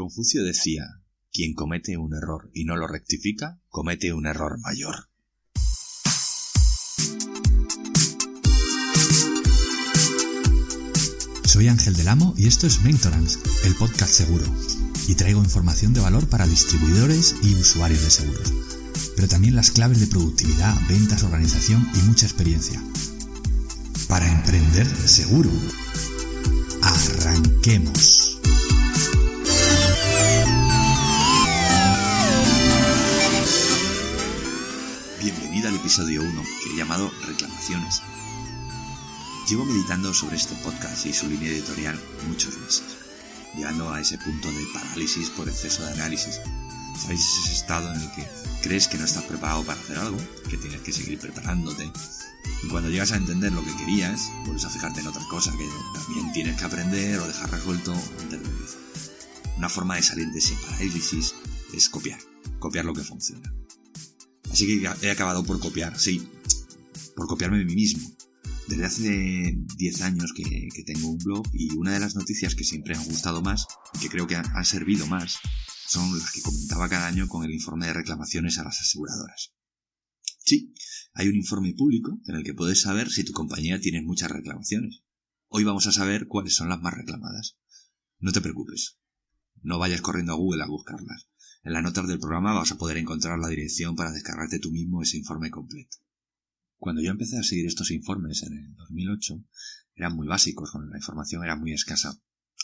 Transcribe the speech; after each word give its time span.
Confucio 0.00 0.42
decía, 0.42 0.86
quien 1.30 1.52
comete 1.52 1.98
un 1.98 2.14
error 2.14 2.50
y 2.54 2.64
no 2.64 2.74
lo 2.74 2.86
rectifica, 2.86 3.60
comete 3.68 4.14
un 4.14 4.24
error 4.24 4.58
mayor. 4.58 4.94
Soy 11.44 11.68
Ángel 11.68 11.94
del 11.96 12.08
Amo 12.08 12.32
y 12.38 12.46
esto 12.46 12.66
es 12.66 12.80
Mentorance, 12.80 13.40
el 13.66 13.74
podcast 13.74 14.10
seguro. 14.10 14.46
Y 15.06 15.16
traigo 15.16 15.44
información 15.44 15.92
de 15.92 16.00
valor 16.00 16.30
para 16.30 16.46
distribuidores 16.46 17.36
y 17.42 17.54
usuarios 17.56 18.02
de 18.02 18.10
seguros. 18.10 18.54
Pero 19.16 19.28
también 19.28 19.54
las 19.54 19.70
claves 19.70 20.00
de 20.00 20.06
productividad, 20.06 20.74
ventas, 20.88 21.24
organización 21.24 21.86
y 21.94 21.98
mucha 22.08 22.24
experiencia. 22.24 22.82
Para 24.08 24.32
emprender 24.32 24.86
seguro. 24.86 25.50
Arranquemos. 26.80 28.29
Bienvenido 35.22 35.68
al 35.68 35.76
episodio 35.76 36.22
1 36.22 36.42
que 36.62 36.70
he 36.70 36.76
llamado 36.76 37.12
Reclamaciones. 37.26 38.00
Llevo 39.46 39.66
meditando 39.66 40.14
sobre 40.14 40.36
este 40.36 40.54
podcast 40.64 41.04
y 41.04 41.12
su 41.12 41.28
línea 41.28 41.50
editorial 41.50 42.00
muchos 42.26 42.56
meses, 42.56 42.96
llegando 43.54 43.92
a 43.92 44.00
ese 44.00 44.16
punto 44.16 44.50
de 44.50 44.64
parálisis 44.72 45.28
por 45.28 45.46
exceso 45.46 45.84
de 45.84 45.92
análisis. 45.92 46.40
¿Sabéis 46.98 47.20
ese 47.44 47.52
estado 47.52 47.92
en 47.92 48.00
el 48.00 48.10
que 48.12 48.26
crees 48.62 48.88
que 48.88 48.96
no 48.96 49.04
estás 49.04 49.24
preparado 49.24 49.62
para 49.62 49.78
hacer 49.78 49.98
algo, 49.98 50.16
que 50.48 50.56
tienes 50.56 50.80
que 50.80 50.92
seguir 50.92 51.18
preparándote? 51.18 51.92
Y 52.62 52.68
cuando 52.68 52.88
llegas 52.88 53.12
a 53.12 53.16
entender 53.16 53.52
lo 53.52 53.62
que 53.62 53.76
querías, 53.76 54.30
vuelves 54.44 54.64
a 54.64 54.70
fijarte 54.70 55.00
en 55.00 55.08
otra 55.08 55.28
cosa 55.28 55.52
que 55.52 55.68
también 55.92 56.32
tienes 56.32 56.58
que 56.58 56.64
aprender 56.64 57.18
o 57.18 57.26
dejar 57.26 57.50
resuelto 57.50 57.92
antes 58.22 58.42
de. 58.42 58.50
Una 59.58 59.68
forma 59.68 59.96
de 59.96 60.02
salir 60.02 60.30
de 60.30 60.38
ese 60.38 60.54
parálisis 60.66 61.34
es 61.74 61.90
copiar, 61.90 62.18
copiar 62.58 62.86
lo 62.86 62.94
que 62.94 63.04
funciona. 63.04 63.59
Así 64.50 64.66
que 64.66 65.06
he 65.06 65.10
acabado 65.10 65.44
por 65.44 65.60
copiar, 65.60 65.98
sí, 65.98 66.28
por 67.14 67.28
copiarme 67.28 67.58
de 67.58 67.64
mí 67.64 67.74
mismo. 67.74 68.10
Desde 68.66 68.84
hace 68.84 69.58
10 69.76 70.02
años 70.02 70.32
que, 70.32 70.68
tengo 70.84 71.08
un 71.08 71.18
blog 71.18 71.44
y 71.52 71.72
una 71.76 71.92
de 71.92 72.00
las 72.00 72.14
noticias 72.14 72.54
que 72.54 72.64
siempre 72.64 72.94
han 72.94 73.04
gustado 73.04 73.42
más, 73.42 73.66
y 73.94 73.98
que 73.98 74.08
creo 74.08 74.26
que 74.26 74.36
han, 74.36 74.64
servido 74.64 75.06
más, 75.06 75.38
son 75.86 76.18
las 76.18 76.30
que 76.32 76.42
comentaba 76.42 76.88
cada 76.88 77.06
año 77.06 77.28
con 77.28 77.44
el 77.44 77.52
informe 77.52 77.86
de 77.86 77.94
reclamaciones 77.94 78.58
a 78.58 78.64
las 78.64 78.80
aseguradoras. 78.80 79.54
Sí, 80.38 80.74
hay 81.14 81.28
un 81.28 81.36
informe 81.36 81.74
público 81.74 82.20
en 82.26 82.36
el 82.36 82.44
que 82.44 82.54
puedes 82.54 82.80
saber 82.82 83.10
si 83.10 83.24
tu 83.24 83.32
compañía 83.32 83.80
tiene 83.80 84.02
muchas 84.02 84.30
reclamaciones. 84.30 85.02
Hoy 85.48 85.64
vamos 85.64 85.86
a 85.86 85.92
saber 85.92 86.26
cuáles 86.28 86.54
son 86.54 86.68
las 86.68 86.80
más 86.80 86.94
reclamadas. 86.94 87.56
No 88.18 88.32
te 88.32 88.40
preocupes. 88.40 88.98
No 89.62 89.78
vayas 89.78 90.00
corriendo 90.00 90.32
a 90.32 90.36
Google 90.36 90.62
a 90.62 90.68
buscarlas. 90.68 91.29
En 91.62 91.74
las 91.74 91.82
notas 91.82 92.08
del 92.08 92.18
programa 92.18 92.54
vas 92.54 92.72
a 92.72 92.78
poder 92.78 92.96
encontrar 92.96 93.38
la 93.38 93.48
dirección 93.48 93.94
para 93.94 94.12
descargarte 94.12 94.58
tú 94.58 94.70
mismo 94.70 95.02
ese 95.02 95.18
informe 95.18 95.50
completo. 95.50 95.98
Cuando 96.78 97.02
yo 97.02 97.10
empecé 97.10 97.38
a 97.38 97.42
seguir 97.42 97.66
estos 97.66 97.90
informes 97.90 98.42
en 98.42 98.56
el 98.56 98.74
2008, 98.76 99.44
eran 99.94 100.16
muy 100.16 100.26
básicos, 100.26 100.72
la 100.74 100.96
información 100.96 101.44
era 101.44 101.56
muy 101.56 101.72
escasa. 101.72 102.18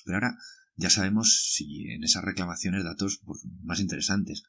Pero 0.04 0.16
ahora 0.16 0.38
ya 0.76 0.88
sabemos 0.88 1.52
si 1.52 1.90
en 1.90 2.04
esas 2.04 2.24
reclamaciones 2.24 2.84
datos 2.84 3.20
pues, 3.24 3.44
más 3.62 3.80
interesantes, 3.80 4.44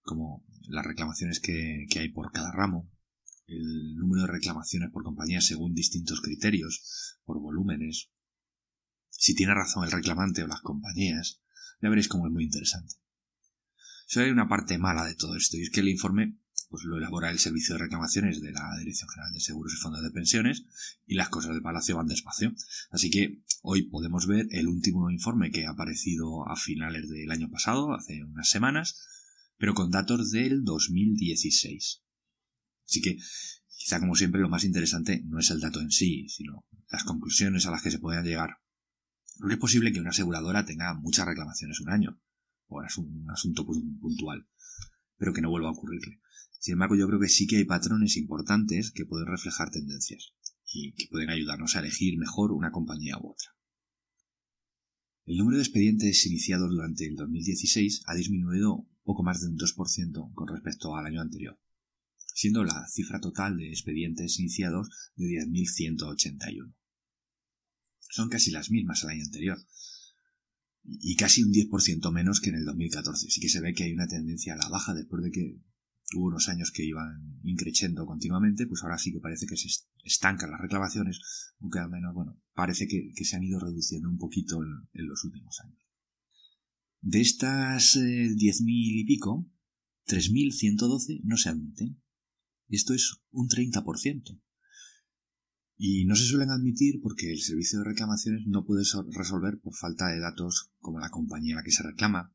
como 0.00 0.44
las 0.68 0.84
reclamaciones 0.84 1.38
que, 1.38 1.86
que 1.88 2.00
hay 2.00 2.08
por 2.08 2.32
cada 2.32 2.50
ramo, 2.50 2.90
el 3.46 3.94
número 3.94 4.22
de 4.22 4.32
reclamaciones 4.32 4.90
por 4.90 5.04
compañía 5.04 5.40
según 5.40 5.74
distintos 5.74 6.20
criterios, 6.20 7.20
por 7.24 7.40
volúmenes, 7.40 8.10
si 9.10 9.36
tiene 9.36 9.54
razón 9.54 9.84
el 9.84 9.92
reclamante 9.92 10.42
o 10.42 10.48
las 10.48 10.62
compañías, 10.62 11.40
ya 11.80 11.88
veréis 11.88 12.08
cómo 12.08 12.26
es 12.26 12.32
muy 12.32 12.42
interesante. 12.42 12.96
Solo 14.12 14.26
hay 14.26 14.32
una 14.32 14.46
parte 14.46 14.76
mala 14.76 15.06
de 15.06 15.14
todo 15.14 15.36
esto, 15.36 15.56
y 15.56 15.62
es 15.62 15.70
que 15.70 15.80
el 15.80 15.88
informe 15.88 16.36
pues, 16.68 16.84
lo 16.84 16.98
elabora 16.98 17.30
el 17.30 17.38
Servicio 17.38 17.74
de 17.74 17.84
Reclamaciones 17.84 18.42
de 18.42 18.52
la 18.52 18.76
Dirección 18.78 19.08
General 19.08 19.32
de 19.32 19.40
Seguros 19.40 19.72
y 19.72 19.78
Fondos 19.78 20.02
de 20.02 20.10
Pensiones, 20.10 20.66
y 21.06 21.14
las 21.14 21.30
cosas 21.30 21.52
del 21.52 21.62
Palacio 21.62 21.96
van 21.96 22.08
despacio. 22.08 22.52
Así 22.90 23.08
que 23.08 23.42
hoy 23.62 23.84
podemos 23.84 24.26
ver 24.26 24.48
el 24.50 24.68
último 24.68 25.10
informe 25.10 25.50
que 25.50 25.64
ha 25.64 25.70
aparecido 25.70 26.46
a 26.46 26.56
finales 26.56 27.08
del 27.08 27.30
año 27.30 27.48
pasado, 27.48 27.94
hace 27.94 28.22
unas 28.22 28.50
semanas, 28.50 28.98
pero 29.56 29.72
con 29.72 29.90
datos 29.90 30.30
del 30.30 30.62
2016. 30.62 32.02
Así 32.86 33.00
que, 33.00 33.16
quizá 33.78 33.98
como 33.98 34.14
siempre, 34.14 34.42
lo 34.42 34.50
más 34.50 34.64
interesante 34.64 35.22
no 35.24 35.38
es 35.38 35.48
el 35.48 35.60
dato 35.60 35.80
en 35.80 35.90
sí, 35.90 36.28
sino 36.28 36.66
las 36.90 37.04
conclusiones 37.04 37.64
a 37.64 37.70
las 37.70 37.80
que 37.80 37.90
se 37.90 37.98
puedan 37.98 38.26
llegar. 38.26 38.58
No 39.38 39.50
es 39.50 39.56
posible 39.56 39.90
que 39.90 40.00
una 40.00 40.10
aseguradora 40.10 40.66
tenga 40.66 40.92
muchas 40.92 41.26
reclamaciones 41.26 41.80
un 41.80 41.88
año, 41.88 42.20
es 42.86 42.96
un 42.96 43.28
asunto 43.30 43.66
puntual, 43.66 44.46
pero 45.18 45.32
que 45.32 45.42
no 45.42 45.50
vuelva 45.50 45.68
a 45.68 45.72
ocurrirle. 45.72 46.20
Sin 46.58 46.74
embargo, 46.74 46.96
yo 46.96 47.06
creo 47.08 47.20
que 47.20 47.28
sí 47.28 47.46
que 47.46 47.56
hay 47.56 47.64
patrones 47.64 48.16
importantes 48.16 48.92
que 48.92 49.04
pueden 49.04 49.26
reflejar 49.26 49.70
tendencias 49.70 50.32
y 50.72 50.92
que 50.92 51.08
pueden 51.10 51.30
ayudarnos 51.30 51.76
a 51.76 51.80
elegir 51.80 52.18
mejor 52.18 52.52
una 52.52 52.70
compañía 52.70 53.18
u 53.18 53.32
otra. 53.32 53.50
El 55.24 55.36
número 55.36 55.58
de 55.58 55.62
expedientes 55.62 56.26
iniciados 56.26 56.70
durante 56.70 57.06
el 57.06 57.14
2016 57.14 58.02
ha 58.06 58.14
disminuido 58.14 58.88
poco 59.04 59.22
más 59.22 59.40
de 59.40 59.48
un 59.48 59.56
2% 59.56 60.34
con 60.34 60.48
respecto 60.48 60.96
al 60.96 61.06
año 61.06 61.20
anterior, 61.20 61.60
siendo 62.34 62.64
la 62.64 62.86
cifra 62.88 63.20
total 63.20 63.56
de 63.56 63.68
expedientes 63.68 64.38
iniciados 64.38 64.88
de 65.16 65.26
10.181. 65.26 66.74
Son 68.00 68.28
casi 68.28 68.50
las 68.50 68.70
mismas 68.70 69.04
al 69.04 69.10
año 69.10 69.24
anterior, 69.24 69.58
y 70.84 71.16
casi 71.16 71.42
un 71.42 71.52
10% 71.52 72.12
menos 72.12 72.40
que 72.40 72.50
en 72.50 72.56
el 72.56 72.64
2014. 72.64 73.30
Sí 73.30 73.40
que 73.40 73.48
se 73.48 73.60
ve 73.60 73.74
que 73.74 73.84
hay 73.84 73.92
una 73.92 74.06
tendencia 74.06 74.54
a 74.54 74.56
la 74.56 74.68
baja 74.68 74.94
después 74.94 75.22
de 75.22 75.30
que 75.30 75.60
hubo 76.14 76.26
unos 76.26 76.48
años 76.48 76.70
que 76.72 76.84
iban 76.84 77.40
increciendo 77.42 78.06
continuamente, 78.06 78.66
pues 78.66 78.82
ahora 78.82 78.98
sí 78.98 79.12
que 79.12 79.20
parece 79.20 79.46
que 79.46 79.56
se 79.56 79.68
estancan 80.04 80.50
las 80.50 80.60
reclamaciones, 80.60 81.20
aunque 81.60 81.78
al 81.78 81.90
menos, 81.90 82.14
bueno, 82.14 82.38
parece 82.54 82.86
que, 82.86 83.12
se 83.24 83.36
han 83.36 83.44
ido 83.44 83.58
reduciendo 83.58 84.08
un 84.08 84.18
poquito 84.18 84.60
en, 84.62 85.06
los 85.06 85.24
últimos 85.24 85.58
años. 85.60 85.78
De 87.00 87.20
estas 87.20 87.96
eh, 87.96 88.00
10.000 88.00 88.62
y 88.66 89.04
pico, 89.04 89.50
3.112 90.06 91.20
no 91.24 91.36
se 91.36 91.48
admiten. 91.48 92.00
Esto 92.68 92.94
es 92.94 93.16
un 93.30 93.48
30%. 93.48 94.40
Y 95.84 96.04
no 96.04 96.14
se 96.14 96.26
suelen 96.26 96.50
admitir 96.50 97.00
porque 97.02 97.32
el 97.32 97.40
servicio 97.40 97.80
de 97.80 97.86
reclamaciones 97.86 98.46
no 98.46 98.64
puede 98.64 98.84
resolver 99.10 99.58
por 99.60 99.74
falta 99.74 100.10
de 100.10 100.20
datos 100.20 100.70
como 100.78 101.00
la 101.00 101.10
compañía 101.10 101.54
a 101.54 101.56
la 101.56 101.64
que 101.64 101.72
se 101.72 101.82
reclama, 101.82 102.32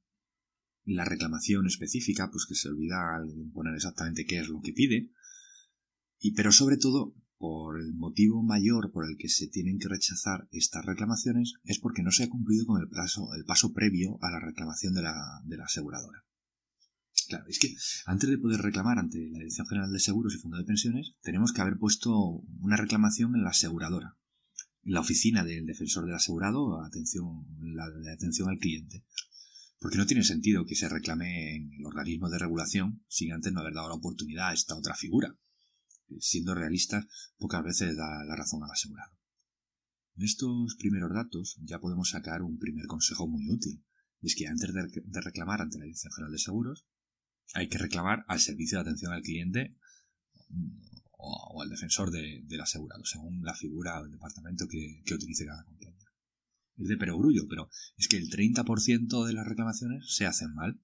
la 0.83 1.05
reclamación 1.05 1.65
específica, 1.65 2.29
pues 2.29 2.45
que 2.45 2.55
se 2.55 2.67
olvida 2.67 2.97
poner 3.53 3.73
exactamente 3.73 4.25
qué 4.25 4.41
es 4.41 4.49
lo 4.49 4.59
que 4.59 4.73
pide, 4.73 5.13
y 6.19 6.33
pero 6.33 6.51
sobre 6.51 6.75
todo 6.75 7.15
por 7.37 7.79
el 7.79 7.93
motivo 7.93 8.43
mayor 8.43 8.91
por 8.91 9.05
el 9.09 9.15
que 9.17 9.29
se 9.29 9.47
tienen 9.47 9.79
que 9.79 9.87
rechazar 9.87 10.49
estas 10.51 10.85
reclamaciones 10.85 11.53
es 11.63 11.79
porque 11.79 12.03
no 12.03 12.11
se 12.11 12.25
ha 12.25 12.29
cumplido 12.29 12.65
con 12.65 12.81
el, 12.81 12.89
plazo, 12.89 13.33
el 13.33 13.45
paso 13.45 13.71
previo 13.71 14.19
a 14.23 14.29
la 14.29 14.41
reclamación 14.41 14.93
de 14.93 15.03
la, 15.03 15.15
de 15.45 15.55
la 15.55 15.63
aseguradora. 15.63 16.25
Claro, 17.27 17.45
es 17.49 17.59
que 17.59 17.75
antes 18.05 18.29
de 18.29 18.37
poder 18.37 18.61
reclamar 18.61 18.99
ante 18.99 19.17
la 19.29 19.39
Dirección 19.39 19.67
General 19.67 19.91
de 19.91 19.99
Seguros 19.99 20.33
y 20.33 20.37
Fondo 20.37 20.57
de 20.57 20.63
Pensiones, 20.63 21.13
tenemos 21.21 21.51
que 21.51 21.61
haber 21.61 21.77
puesto 21.77 22.15
una 22.61 22.77
reclamación 22.77 23.35
en 23.35 23.43
la 23.43 23.49
aseguradora, 23.49 24.17
en 24.83 24.93
la 24.93 25.01
oficina 25.01 25.43
del 25.43 25.65
defensor 25.65 26.05
del 26.05 26.15
asegurado, 26.15 26.81
atención, 26.81 27.45
la 27.59 27.89
de 27.89 28.13
atención 28.13 28.49
al 28.49 28.59
cliente. 28.59 29.03
Porque 29.79 29.97
no 29.97 30.05
tiene 30.05 30.23
sentido 30.23 30.65
que 30.65 30.75
se 30.75 30.87
reclame 30.87 31.57
en 31.57 31.73
el 31.73 31.85
organismo 31.85 32.29
de 32.29 32.39
regulación 32.39 33.03
sin 33.09 33.33
antes 33.33 33.51
no 33.51 33.59
haber 33.59 33.73
dado 33.73 33.89
la 33.89 33.95
oportunidad 33.95 34.49
a 34.49 34.53
esta 34.53 34.75
otra 34.75 34.95
figura. 34.95 35.37
Siendo 36.19 36.55
realistas, 36.55 37.05
pocas 37.37 37.63
veces 37.63 37.97
da 37.97 38.23
la 38.23 38.35
razón 38.37 38.63
al 38.63 38.71
asegurado. 38.71 39.11
En 40.15 40.23
estos 40.23 40.75
primeros 40.79 41.13
datos 41.13 41.57
ya 41.61 41.79
podemos 41.79 42.09
sacar 42.09 42.41
un 42.41 42.57
primer 42.57 42.85
consejo 42.87 43.27
muy 43.27 43.49
útil, 43.49 43.83
es 44.21 44.33
que 44.35 44.47
antes 44.47 44.73
de 44.73 45.21
reclamar 45.21 45.61
ante 45.61 45.77
la 45.77 45.83
Dirección 45.83 46.13
General 46.13 46.31
de 46.31 46.39
Seguros, 46.39 46.87
hay 47.53 47.69
que 47.69 47.77
reclamar 47.77 48.25
al 48.27 48.39
servicio 48.39 48.77
de 48.77 48.81
atención 48.81 49.13
al 49.13 49.21
cliente 49.21 49.75
o, 51.11 51.61
al 51.61 51.69
defensor 51.69 52.11
del 52.11 52.61
asegurado, 52.61 53.03
según 53.05 53.43
la 53.43 53.55
figura 53.55 54.01
o 54.01 54.05
el 54.05 54.11
departamento 54.11 54.67
que, 54.67 55.01
utilice 55.13 55.45
cada 55.45 55.63
compañía. 55.63 56.05
Es 56.77 56.87
de 56.87 56.97
perogrullo, 56.97 57.47
pero 57.49 57.69
es 57.97 58.07
que 58.07 58.17
el 58.17 58.29
30% 58.29 59.25
de 59.25 59.33
las 59.33 59.47
reclamaciones 59.47 60.13
se 60.13 60.25
hacen 60.25 60.53
mal. 60.53 60.79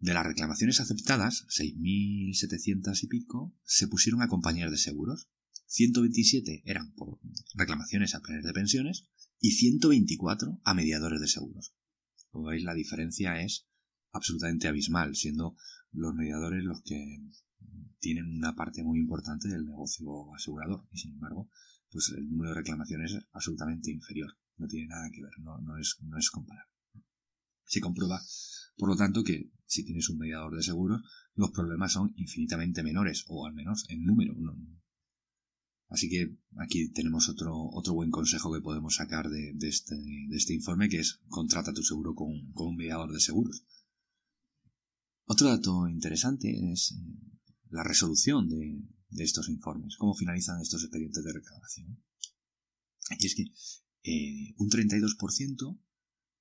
De 0.00 0.14
las 0.14 0.26
reclamaciones 0.26 0.80
aceptadas, 0.80 1.46
6.700 1.48 3.02
y 3.02 3.06
pico, 3.06 3.56
se 3.64 3.88
pusieron 3.88 4.22
a 4.22 4.28
compañías 4.28 4.70
de 4.70 4.78
seguros. 4.78 5.28
127 5.66 6.62
eran 6.64 6.92
por 6.94 7.20
reclamaciones 7.54 8.14
a 8.14 8.20
planes 8.20 8.44
de 8.44 8.52
pensiones 8.52 9.08
y 9.38 9.52
124 9.52 10.60
a 10.64 10.74
mediadores 10.74 11.20
de 11.20 11.28
seguros. 11.28 11.74
Como 12.30 12.48
veis, 12.48 12.64
la 12.64 12.74
diferencia 12.74 13.40
es 13.42 13.67
absolutamente 14.12 14.68
abismal, 14.68 15.14
siendo 15.14 15.56
los 15.92 16.14
mediadores 16.14 16.64
los 16.64 16.82
que 16.82 17.20
tienen 17.98 18.26
una 18.26 18.54
parte 18.54 18.82
muy 18.84 18.98
importante 19.00 19.48
del 19.48 19.66
negocio 19.66 20.34
asegurador 20.34 20.86
y 20.92 20.98
sin 20.98 21.12
embargo 21.12 21.50
pues 21.90 22.12
el 22.16 22.28
número 22.28 22.50
de 22.50 22.56
reclamaciones 22.56 23.12
es 23.12 23.26
absolutamente 23.32 23.90
inferior 23.90 24.36
no 24.56 24.68
tiene 24.68 24.86
nada 24.86 25.10
que 25.10 25.22
ver 25.22 25.32
no, 25.40 25.58
no 25.58 25.76
es 25.78 25.96
no 26.02 26.16
es 26.16 26.30
comparable 26.30 26.70
Se 27.64 27.80
comprueba, 27.80 28.20
por 28.78 28.88
lo 28.88 28.96
tanto, 28.96 29.24
que 29.24 29.50
si 29.66 29.84
tienes 29.84 30.08
un 30.08 30.18
mediador 30.18 30.54
de 30.56 30.62
seguros, 30.62 31.02
los 31.34 31.50
problemas 31.50 31.92
son 31.92 32.14
infinitamente 32.16 32.82
menores, 32.82 33.24
o 33.28 33.46
al 33.46 33.52
menos 33.52 33.84
en 33.88 34.04
número. 34.04 34.34
Así 35.88 36.08
que 36.08 36.36
aquí 36.58 36.90
tenemos 36.92 37.28
otro, 37.28 37.52
otro 37.72 37.94
buen 37.94 38.10
consejo 38.10 38.52
que 38.52 38.60
podemos 38.60 38.96
sacar 38.96 39.28
de, 39.28 39.54
este, 39.62 39.96
de 39.96 40.36
este, 40.36 40.54
informe, 40.54 40.88
que 40.88 41.00
es 41.00 41.20
contrata 41.28 41.72
tu 41.72 41.82
seguro 41.82 42.14
con, 42.14 42.28
un 42.54 42.76
mediador 42.76 43.12
de 43.12 43.20
seguros. 43.20 43.64
Otro 45.30 45.48
dato 45.48 45.86
interesante 45.88 46.48
es 46.72 46.92
eh, 46.92 46.96
la 47.68 47.84
resolución 47.84 48.48
de, 48.48 48.80
estos 49.22 49.50
informes, 49.50 49.96
cómo 49.98 50.14
finalizan 50.14 50.58
estos 50.62 50.82
expedientes 50.82 51.22
de 51.22 51.32
reclamación. 51.34 52.02
Y 53.18 53.26
es 53.26 53.34
que 53.34 53.42
eh, 54.10 54.54
un 54.56 54.70
32% 54.70 55.78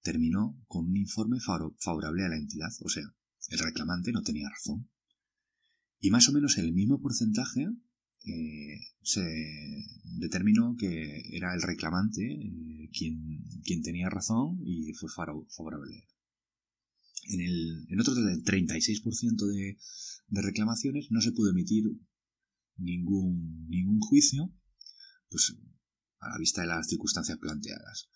terminó 0.01 0.57
con 0.67 0.85
un 0.85 0.95
informe 0.95 1.37
favorable 1.41 2.23
a 2.23 2.29
la 2.29 2.37
entidad, 2.37 2.69
o 2.81 2.87
sea, 2.87 3.03
el 3.49 3.59
reclamante 3.59 4.13
no 4.13 4.21
tenía 4.21 4.47
razón. 4.49 4.89
Y 5.99 6.09
más 6.09 6.29
o 6.29 6.31
menos 6.31 6.57
el 6.57 6.71
mismo 6.71 7.01
porcentaje 7.01 7.67
eh, 8.23 8.79
se 9.01 9.25
determinó 10.17 10.77
que 10.79 11.35
era 11.35 11.53
el 11.53 11.61
reclamante 11.61 12.23
eh, 12.23 12.89
quien, 12.93 13.43
quien, 13.65 13.81
tenía 13.81 14.09
razón 14.09 14.61
y 14.63 14.93
fue 14.93 15.09
favorable. 15.09 16.07
En, 17.29 17.41
el, 17.41 17.85
en 17.89 17.99
otro 17.99 18.13
del 18.15 18.43
36% 18.43 19.45
de, 19.47 19.77
de 20.27 20.41
reclamaciones 20.41 21.07
no 21.11 21.21
se 21.21 21.31
pudo 21.31 21.51
emitir 21.51 21.83
ningún, 22.77 23.67
ningún 23.67 23.99
juicio 23.99 24.53
pues, 25.29 25.55
a 26.19 26.29
la 26.29 26.37
vista 26.37 26.61
de 26.61 26.67
las 26.67 26.87
circunstancias 26.87 27.37
planteadas. 27.37 28.09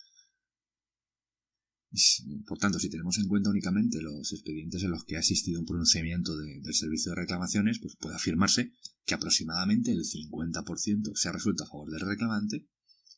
Por 2.47 2.57
tanto, 2.57 2.79
si 2.79 2.89
tenemos 2.89 3.17
en 3.17 3.27
cuenta 3.27 3.49
únicamente 3.49 4.01
los 4.01 4.31
expedientes 4.31 4.81
en 4.83 4.91
los 4.91 5.03
que 5.03 5.17
ha 5.17 5.19
existido 5.19 5.59
un 5.59 5.65
pronunciamiento 5.65 6.37
del 6.37 6.73
servicio 6.73 7.11
de 7.11 7.17
reclamaciones, 7.17 7.79
pues 7.79 7.97
puede 7.97 8.15
afirmarse 8.15 8.71
que 9.05 9.13
aproximadamente 9.13 9.91
el 9.91 10.03
50% 10.05 11.11
se 11.15 11.27
ha 11.27 11.33
resuelto 11.33 11.65
a 11.65 11.67
favor 11.67 11.91
del 11.91 12.07
reclamante 12.07 12.65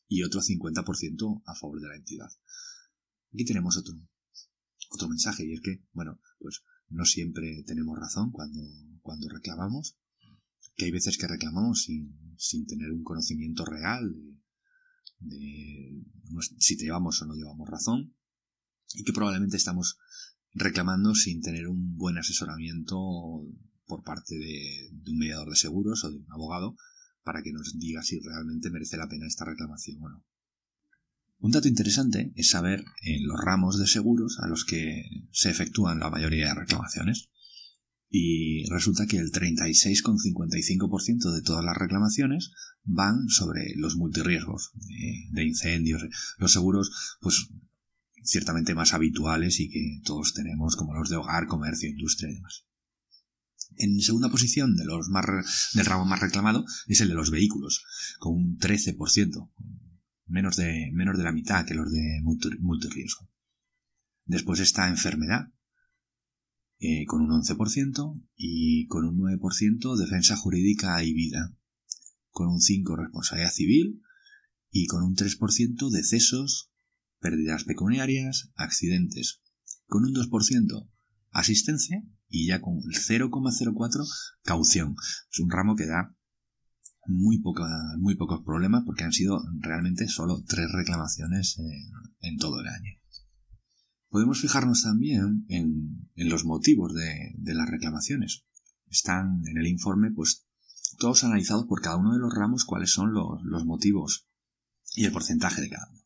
y 0.08 0.24
otro 0.24 0.40
50% 0.40 1.42
a 1.46 1.54
favor 1.54 1.80
de 1.80 1.88
la 1.88 1.96
entidad. 1.96 2.28
Aquí 3.32 3.44
tenemos 3.44 3.76
otro, 3.76 3.94
otro 4.90 5.08
mensaje 5.08 5.44
y 5.46 5.54
es 5.54 5.60
que, 5.60 5.84
bueno, 5.92 6.20
pues 6.38 6.62
no 6.88 7.04
siempre 7.04 7.62
tenemos 7.66 7.98
razón 7.98 8.30
cuando, 8.30 8.60
cuando 9.00 9.28
reclamamos, 9.28 9.96
que 10.76 10.86
hay 10.86 10.90
veces 10.90 11.18
que 11.18 11.28
reclamamos 11.28 11.82
sin, 11.82 12.36
sin 12.36 12.66
tener 12.66 12.90
un 12.92 13.04
conocimiento 13.04 13.64
real 13.64 14.14
de, 15.18 16.02
de 16.24 16.42
si 16.58 16.76
te 16.76 16.84
llevamos 16.84 17.20
o 17.22 17.26
no 17.26 17.34
llevamos 17.34 17.68
razón 17.68 18.14
y 18.94 19.04
que 19.04 19.12
probablemente 19.12 19.56
estamos 19.56 19.98
reclamando 20.52 21.14
sin 21.14 21.40
tener 21.40 21.68
un 21.68 21.96
buen 21.96 22.16
asesoramiento 22.16 22.96
por 23.86 24.02
parte 24.02 24.36
de, 24.36 24.90
un 25.10 25.18
mediador 25.18 25.50
de 25.50 25.56
seguros 25.56 26.04
o 26.04 26.10
de 26.10 26.16
un 26.16 26.32
abogado 26.32 26.76
para 27.22 27.42
que 27.42 27.52
nos 27.52 27.76
diga 27.78 28.02
si 28.02 28.20
realmente 28.20 28.70
merece 28.70 28.96
la 28.96 29.08
pena 29.08 29.26
esta 29.26 29.44
reclamación 29.44 30.02
o 30.02 30.08
no. 30.08 30.24
Un 31.38 31.50
dato 31.50 31.68
interesante 31.68 32.32
es 32.36 32.50
saber 32.50 32.84
en 33.02 33.26
los 33.26 33.38
ramos 33.38 33.78
de 33.78 33.86
seguros 33.86 34.38
a 34.40 34.46
los 34.46 34.64
que 34.64 35.26
se 35.30 35.50
efectúan 35.50 36.00
la 36.00 36.10
mayoría 36.10 36.48
de 36.48 36.54
reclamaciones. 36.54 37.28
Y 38.08 38.64
resulta 38.70 39.06
que 39.06 39.18
el 39.18 39.32
36,55% 39.32 41.32
de 41.32 41.42
todas 41.42 41.64
las 41.64 41.76
reclamaciones 41.76 42.52
van 42.84 43.28
sobre 43.28 43.74
los 43.76 43.96
multirriesgos 43.96 44.70
de, 44.74 45.28
de, 45.32 45.44
incendios. 45.44 46.02
Los 46.38 46.52
seguros, 46.52 47.18
pues 47.20 47.48
ciertamente 48.22 48.74
más 48.74 48.94
habituales 48.94 49.60
y 49.60 49.68
que 49.68 50.00
todos 50.04 50.32
tenemos, 50.32 50.76
como 50.76 50.94
los 50.94 51.10
de 51.10 51.16
hogar, 51.16 51.46
comercio, 51.46 51.88
industria 51.88 52.30
y 52.30 52.34
demás. 52.34 52.64
En 53.76 54.00
segunda 54.00 54.30
posición 54.30 54.76
de 54.76 54.84
los 54.84 55.08
más 55.08 55.70
del 55.74 55.86
ramo 55.86 56.04
más 56.04 56.20
reclamado 56.20 56.64
es 56.86 57.00
el 57.00 57.08
de 57.08 57.14
los 57.14 57.30
vehículos, 57.30 57.84
con 58.18 58.34
un 58.34 58.58
13%, 58.58 59.50
menos 60.26 60.56
de, 60.56 60.90
menos 60.92 61.18
de 61.18 61.24
la 61.24 61.32
mitad 61.32 61.66
que 61.66 61.74
los 61.74 61.90
de 61.90 62.20
multirriesgo. 62.22 63.28
Después 64.24 64.60
está 64.60 64.88
enfermedad, 64.88 65.52
eh, 66.78 67.04
con 67.06 67.22
un 67.22 67.30
11%, 67.30 68.22
y 68.36 68.86
con 68.86 69.04
un 69.04 69.18
9% 69.18 69.96
defensa 69.96 70.36
jurídica 70.36 71.02
y 71.02 71.12
vida, 71.12 71.54
con 72.30 72.48
un 72.48 72.60
5% 72.60 72.96
responsabilidad 72.96 73.52
civil, 73.52 74.02
y 74.70 74.86
con 74.86 75.02
un 75.04 75.14
3% 75.14 75.90
decesos, 75.90 76.72
pérdidas 77.20 77.64
pecuniarias, 77.64 78.50
accidentes, 78.56 79.40
con 79.86 80.04
un 80.04 80.14
2% 80.14 80.88
asistencia 81.30 82.02
y 82.28 82.46
ya 82.46 82.60
con 82.60 82.78
el 82.78 82.94
0,04 82.94 84.06
caución. 84.42 84.96
Es 85.30 85.40
un 85.40 85.50
ramo 85.50 85.76
que 85.76 85.86
da 85.86 86.16
muy, 87.06 87.40
poca, 87.40 87.66
muy 87.98 88.16
pocos 88.16 88.42
problemas 88.44 88.82
porque 88.84 89.04
han 89.04 89.12
sido 89.12 89.42
realmente 89.60 90.08
solo 90.08 90.42
tres 90.46 90.70
reclamaciones 90.72 91.58
en 92.20 92.36
todo 92.38 92.60
el 92.60 92.68
año. 92.68 92.92
Podemos 94.14 94.40
fijarnos 94.40 94.84
también 94.84 95.44
en, 95.48 96.08
los 96.14 96.44
motivos 96.44 96.94
de, 96.94 97.52
las 97.52 97.68
reclamaciones. 97.68 98.44
Están 98.86 99.42
en 99.44 99.58
el 99.58 99.66
informe 99.66 100.12
pues 100.12 100.46
todos 100.98 101.24
analizados 101.24 101.66
por 101.66 101.82
cada 101.82 101.96
uno 101.96 102.12
de 102.12 102.20
los 102.20 102.32
ramos 102.32 102.64
cuáles 102.64 102.92
son 102.92 103.12
los, 103.12 103.64
motivos 103.64 104.28
y 104.94 105.04
el 105.04 105.10
porcentaje 105.10 105.62
de 105.62 105.68
cada 105.68 105.90
uno. 105.90 106.00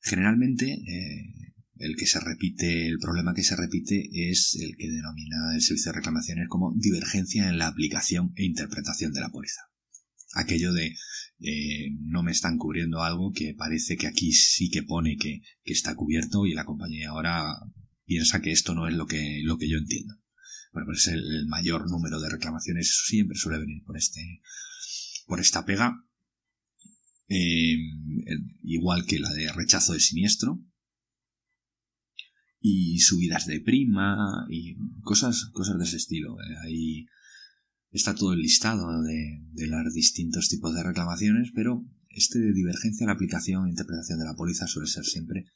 Generalmente, 0.00 0.74
eh, 0.74 1.54
el 1.76 1.96
que 1.96 2.04
se 2.04 2.20
repite, 2.20 2.86
el 2.86 2.98
problema 2.98 3.32
que 3.32 3.44
se 3.44 3.56
repite 3.56 4.10
es 4.12 4.54
el 4.60 4.76
que 4.76 4.90
denomina 4.90 5.54
el 5.54 5.62
servicio 5.62 5.90
de 5.90 5.96
reclamaciones 6.00 6.48
como 6.50 6.74
divergencia 6.76 7.48
en 7.48 7.56
la 7.56 7.68
aplicación 7.68 8.34
e 8.36 8.44
interpretación 8.44 9.14
de 9.14 9.20
la 9.20 9.30
póliza. 9.30 9.71
Aquello 10.34 10.72
de 10.72 10.96
eh, 11.40 11.90
no 12.00 12.22
me 12.22 12.32
están 12.32 12.58
cubriendo 12.58 13.02
algo 13.02 13.32
que 13.32 13.54
parece 13.54 13.96
que 13.96 14.06
aquí 14.06 14.32
sí 14.32 14.70
que 14.70 14.82
pone 14.82 15.16
que, 15.16 15.42
está 15.64 15.94
cubierto 15.94 16.46
y 16.46 16.54
la 16.54 16.64
compañía 16.64 17.10
ahora 17.10 17.58
piensa 18.04 18.40
que 18.40 18.52
esto 18.52 18.74
no 18.74 18.88
es 18.88 18.94
lo 18.94 19.06
que, 19.06 19.40
lo 19.42 19.58
que 19.58 19.68
yo 19.68 19.78
entiendo. 19.78 20.14
Bueno, 20.72 20.86
pues 20.86 21.06
el, 21.08 21.46
mayor 21.48 21.90
número 21.90 22.20
de 22.20 22.30
reclamaciones 22.30 23.04
siempre 23.06 23.36
suele 23.36 23.58
venir 23.58 23.82
por 23.84 23.96
este, 23.96 24.40
por 25.26 25.40
esta 25.40 25.64
pega 25.64 26.02
eh, 27.28 27.76
igual 28.62 29.06
que 29.06 29.18
la 29.18 29.32
de 29.32 29.52
rechazo 29.52 29.94
de 29.94 30.00
siniestro, 30.00 30.60
y 32.62 33.00
subidas 33.00 33.46
de 33.46 33.60
prima 33.60 34.46
y 34.48 34.76
cosas, 35.02 35.46
cosas 35.52 35.78
de 35.78 35.84
ese 35.84 35.96
estilo. 35.96 36.36
Eh, 36.40 36.56
ahí 36.64 37.06
está 37.92 38.14
todo 38.14 38.32
el 38.32 38.40
listado 38.40 39.02
de, 39.02 39.66
los 39.66 39.94
distintos 39.94 40.48
tipos 40.48 40.74
de 40.74 40.82
reclamaciones, 40.82 41.50
pero 41.54 41.84
este 42.08 42.38
de 42.38 42.52
divergencia 42.52 43.04
en 43.04 43.08
la 43.08 43.14
aplicación 43.14 43.66
e 43.66 43.70
interpretación 43.70 44.18
de 44.18 44.24
la 44.24 44.34
póliza 44.34 44.66
suele 44.66 44.88
ser 44.88 45.04
siempre 45.04 45.46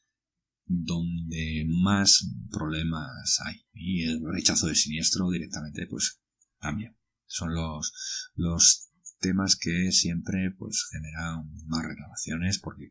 donde 0.67 1.65
más 1.69 2.29
problemas 2.51 3.41
hay. 3.45 3.57
Y 3.73 4.05
el 4.05 4.21
rechazo 4.25 4.67
de 4.67 4.75
siniestro 4.75 5.31
directamente, 5.31 5.87
pues 5.87 6.21
también. 6.61 6.97
Son 7.27 7.55
los, 7.55 7.93
los 8.35 8.91
temas 9.21 9.57
que 9.57 9.91
siempre 9.93 10.51
pues 10.57 10.85
generan 10.91 11.51
más 11.67 11.85
reclamaciones 11.85 12.59
porque 12.59 12.91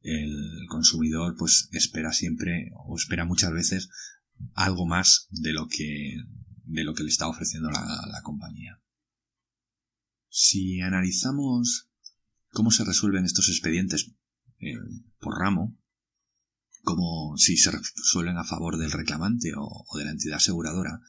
el 0.00 0.66
consumidor 0.68 1.34
pues 1.38 1.68
espera 1.72 2.12
siempre 2.12 2.70
o 2.86 2.96
espera 2.96 3.24
muchas 3.24 3.52
veces 3.52 3.88
algo 4.54 4.86
más 4.86 5.26
de 5.30 5.52
lo 5.52 5.66
que 5.66 6.16
de 6.66 6.84
lo 6.84 6.94
que 6.94 7.04
le 7.04 7.08
está 7.08 7.28
ofreciendo 7.28 7.70
la, 7.70 8.20
compañía. 8.22 8.80
Si 10.28 10.80
analizamos 10.80 11.88
cómo 12.50 12.70
se 12.70 12.84
resuelven 12.84 13.24
estos 13.24 13.48
expedientes 13.48 14.12
eh, 14.58 14.74
por 15.20 15.38
ramo, 15.38 15.78
como 16.82 17.36
si 17.36 17.56
se 17.56 17.70
resuelven 17.70 18.36
a 18.36 18.44
favor 18.44 18.78
del 18.78 18.92
reclamante 18.92 19.52
o, 19.56 19.84
de 19.96 20.04
la 20.04 20.10
entidad 20.10 20.36
aseguradora, 20.36 21.00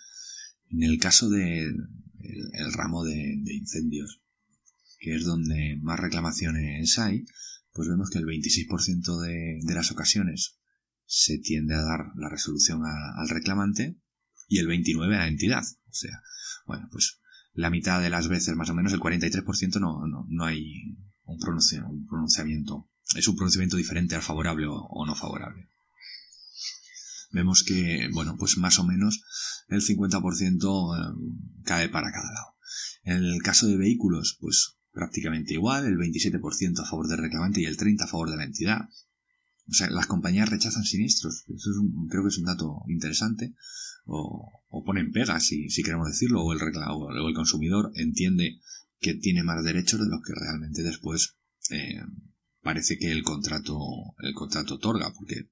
en 0.69 0.83
el 0.83 0.99
caso 0.99 1.29
del 1.29 1.75
de 2.19 2.71
ramo 2.71 3.03
de 3.03 3.53
incendios, 3.53 4.21
que 4.99 5.15
es 5.15 5.23
donde 5.23 5.77
más 5.81 5.99
reclamaciones 5.99 6.97
hay, 6.99 7.25
pues 7.71 7.87
vemos 7.87 8.09
que 8.09 8.17
el 8.17 8.25
26% 8.25 9.21
de, 9.21 9.59
de, 9.61 9.73
las 9.73 9.91
ocasiones 9.91 10.57
se 11.05 11.37
tiende 11.37 11.75
a 11.75 11.83
dar 11.83 12.11
la 12.15 12.29
resolución 12.29 12.81
al 12.83 13.29
reclamante 13.29 13.97
y 14.47 14.59
el 14.59 14.67
29% 14.67 15.19
a 15.19 15.27
entidad. 15.27 15.63
O 15.63 15.93
sea, 15.93 16.21
bueno, 16.65 16.87
pues 16.91 17.19
la 17.53 17.69
mitad 17.69 18.01
de 18.01 18.09
las 18.09 18.27
veces, 18.27 18.55
más 18.55 18.69
o 18.69 18.75
menos 18.75 18.93
el 18.93 18.99
43%, 18.99 19.79
no, 19.79 20.05
no, 20.07 20.25
no 20.29 20.45
hay 20.45 20.97
un, 21.23 21.39
pronunciamiento. 22.07 22.89
Es 23.15 23.27
un 23.27 23.35
pronunciamiento 23.35 23.77
diferente 23.77 24.15
al 24.15 24.21
favorable 24.21 24.67
o, 24.69 25.05
no 25.05 25.15
favorable. 25.15 25.69
Vemos 27.31 27.63
que, 27.63 28.09
bueno, 28.13 28.37
pues 28.37 28.57
más 28.57 28.79
o 28.79 28.85
menos 28.85 29.23
el 29.69 29.81
50% 29.81 30.95
eh, 30.95 31.61
cae 31.63 31.89
para 31.89 32.11
cada 32.11 32.31
lado. 32.31 32.55
En 33.03 33.23
el 33.23 33.41
caso 33.41 33.67
de 33.67 33.77
vehículos, 33.77 34.37
pues 34.39 34.77
prácticamente 34.91 35.53
igual, 35.53 35.85
el 35.85 35.97
27% 35.97 36.79
a 36.79 36.85
favor 36.85 37.07
del 37.07 37.19
reclamante 37.19 37.61
y 37.61 37.65
el 37.65 37.77
30% 37.77 38.03
a 38.03 38.07
favor 38.07 38.29
de 38.29 38.37
la 38.37 38.45
entidad. 38.45 38.89
o 39.67 39.73
sea, 39.73 39.89
las 39.89 40.07
compañías 40.07 40.49
rechazan 40.49 40.83
siniestros. 40.83 41.43
Eso 41.47 41.71
es 41.71 41.77
creo 42.09 42.23
que 42.23 42.29
es 42.29 42.37
un 42.37 42.45
dato 42.45 42.83
interesante. 42.87 43.55
O, 44.09 44.53
ponen 44.85 45.11
pegas, 45.11 45.45
si, 45.45 45.69
si 45.69 45.83
queremos 45.83 46.07
decirlo, 46.07 46.43
o 46.43 46.53
el, 46.53 46.59
o 46.61 47.27
el 47.27 47.35
consumidor 47.35 47.91
entiende 47.95 48.59
que 48.99 49.15
tiene 49.15 49.43
más 49.43 49.63
derechos 49.63 49.99
de 49.99 50.07
los 50.07 50.21
que 50.25 50.33
realmente 50.33 50.81
después 50.81 51.35
eh, 51.71 52.01
parece 52.61 52.97
que 52.97 53.11
el 53.11 53.23
contrato, 53.23 53.77
el 54.19 54.33
contrato 54.33 54.75
otorga, 54.75 55.13
porque 55.13 55.49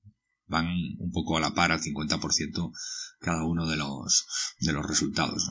van 0.48 0.68
un 1.00 1.12
poco 1.12 1.38
a 1.38 1.42
la 1.42 1.54
par 1.54 1.72
al 1.72 1.82
50% 1.82 2.72
cada 3.20 3.46
uno 3.46 3.68
de 3.68 3.78
los, 3.78 4.26
de 4.60 4.74
los 4.74 4.88
resultados. 4.88 5.50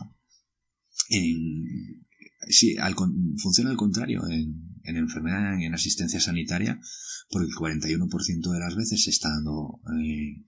En, 1.09 2.07
sí, 2.49 2.77
funciona 3.39 3.71
al 3.71 3.77
contrario 3.77 4.23
en, 4.29 4.79
en 4.83 4.97
enfermedad, 4.97 5.61
en 5.61 5.75
asistencia 5.75 6.21
sanitaria, 6.21 6.81
porque 7.29 7.49
el 7.49 7.55
41% 7.55 8.53
de 8.53 8.61
las 8.61 8.77
veces 8.77 9.05
se 9.05 9.11
está 9.11 9.29
dando 9.31 9.81
eh, 9.99 10.45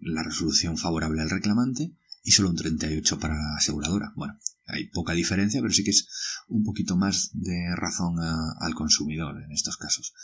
la 0.00 0.22
resolución 0.22 0.76
favorable 0.76 1.22
al 1.22 1.30
reclamante 1.30 1.92
y 2.22 2.32
solo 2.32 2.50
un 2.50 2.56
38% 2.56 3.18
para 3.18 3.34
la 3.34 3.56
aseguradora. 3.56 4.12
Bueno, 4.16 4.38
hay 4.66 4.88
poca 4.88 5.14
diferencia, 5.14 5.60
pero 5.60 5.72
sí 5.72 5.84
que 5.84 5.90
es 5.90 6.08
un 6.48 6.62
poquito 6.62 6.96
más 6.96 7.30
de 7.32 7.74
razón 7.74 8.16
al 8.20 8.74
consumidor 8.74 9.42
en 9.42 9.52
estos 9.52 9.76
casos. 9.76 10.14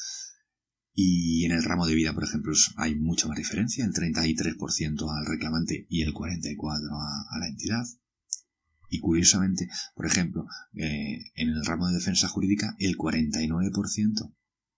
Y 0.93 1.45
en 1.45 1.53
el 1.53 1.65
ramo 1.65 1.87
de 1.87 1.95
vida, 1.95 2.13
por 2.13 2.25
ejemplo, 2.25 2.53
hay 2.77 2.95
mucha 2.95 3.27
más 3.27 3.37
diferencia, 3.37 3.85
el 3.85 3.93
33% 3.93 5.19
al 5.19 5.27
reclamante 5.27 5.87
y 5.89 6.03
el 6.03 6.13
44% 6.13 6.57
a, 7.31 7.39
la 7.39 7.49
entidad. 7.49 7.85
Y 8.89 9.01
curiosamente, 9.01 9.69
por 9.97 10.07
ejemplo, 10.07 10.47
eh, 10.75 11.25
en 11.35 11.49
el 11.49 11.65
ramo 11.65 11.89
de 11.89 11.95
defensa 11.95 12.29
jurídica, 12.29 12.77
el 12.79 12.97
49% 12.97 14.35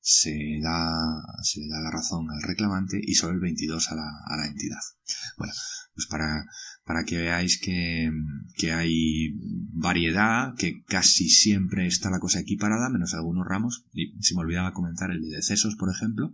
se 0.08 0.60
da, 0.62 1.20
se 1.42 1.58
le 1.58 1.66
da 1.66 1.80
la 1.80 1.90
razón 1.90 2.30
al 2.30 2.40
reclamante 2.40 3.00
y 3.02 3.14
solo 3.14 3.32
el 3.32 3.40
22 3.40 3.90
a 3.90 3.96
la, 3.96 4.08
a 4.24 4.36
la 4.36 4.46
entidad. 4.46 4.78
Bueno, 5.36 5.52
pues 5.96 6.06
para, 6.06 6.46
para 6.84 7.02
que 7.04 7.18
veáis 7.18 7.60
que, 7.60 8.12
que, 8.56 8.70
hay 8.70 9.32
variedad, 9.72 10.54
que 10.56 10.84
casi 10.84 11.28
siempre 11.28 11.88
está 11.88 12.08
la 12.08 12.20
cosa 12.20 12.38
equiparada, 12.38 12.88
menos 12.88 13.14
algunos 13.14 13.48
ramos, 13.48 13.84
y 13.92 14.14
se 14.22 14.36
me 14.36 14.42
olvidaba 14.42 14.72
comentar 14.72 15.10
el 15.10 15.22
de 15.22 15.38
decesos, 15.38 15.74
por 15.74 15.90
ejemplo, 15.90 16.30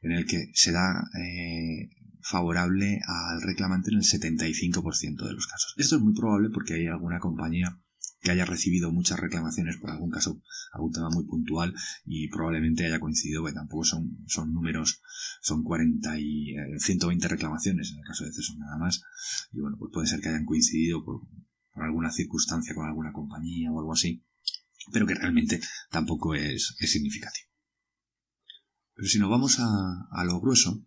en 0.00 0.10
el 0.10 0.26
que 0.26 0.50
se 0.54 0.72
da 0.72 1.08
eh, 1.22 1.90
favorable 2.20 2.98
al 3.06 3.42
reclamante 3.42 3.92
en 3.92 3.98
el 3.98 4.02
75% 4.02 5.24
de 5.24 5.34
los 5.34 5.46
casos. 5.46 5.72
Esto 5.76 5.96
es 5.96 6.02
muy 6.02 6.14
probable 6.14 6.50
porque 6.50 6.74
hay 6.74 6.88
alguna 6.88 7.20
compañía 7.20 7.78
que 8.20 8.32
haya 8.32 8.44
recibido 8.44 8.90
muchas 8.90 9.20
reclamaciones 9.20 9.76
por 9.76 9.90
algún 9.90 10.10
caso, 10.10 10.42
algún 10.72 10.92
tema 10.92 11.08
muy 11.10 11.24
puntual 11.24 11.74
y 12.04 12.28
probablemente 12.28 12.84
haya 12.84 13.00
coincidido, 13.00 13.44
que 13.44 13.52
tampoco 13.52 13.84
son, 13.84 14.24
son 14.26 14.52
números, 14.52 15.00
son 15.40 15.62
40 15.62 16.18
y 16.18 16.54
120 16.78 17.24
eh, 17.24 17.28
reclamaciones 17.28 17.92
en 17.92 17.98
el 17.98 18.04
caso 18.04 18.24
de 18.24 18.32
CESO 18.32 18.56
nada 18.56 18.76
más. 18.76 19.02
Y 19.52 19.60
bueno, 19.60 19.76
pues 19.78 19.90
puede 19.92 20.08
ser 20.08 20.20
que 20.20 20.28
hayan 20.28 20.44
coincidido 20.44 21.04
por, 21.04 21.22
alguna 21.74 22.10
circunstancia 22.10 22.74
con 22.74 22.86
alguna 22.86 23.12
compañía 23.12 23.70
o 23.70 23.78
algo 23.78 23.92
así, 23.92 24.24
pero 24.92 25.06
que 25.06 25.14
realmente 25.14 25.60
tampoco 25.90 26.34
es, 26.34 26.74
significativo. 26.76 27.48
Pero 28.94 29.08
si 29.08 29.20
nos 29.20 29.30
vamos 29.30 29.60
a, 29.60 30.24
lo 30.24 30.40
grueso, 30.40 30.84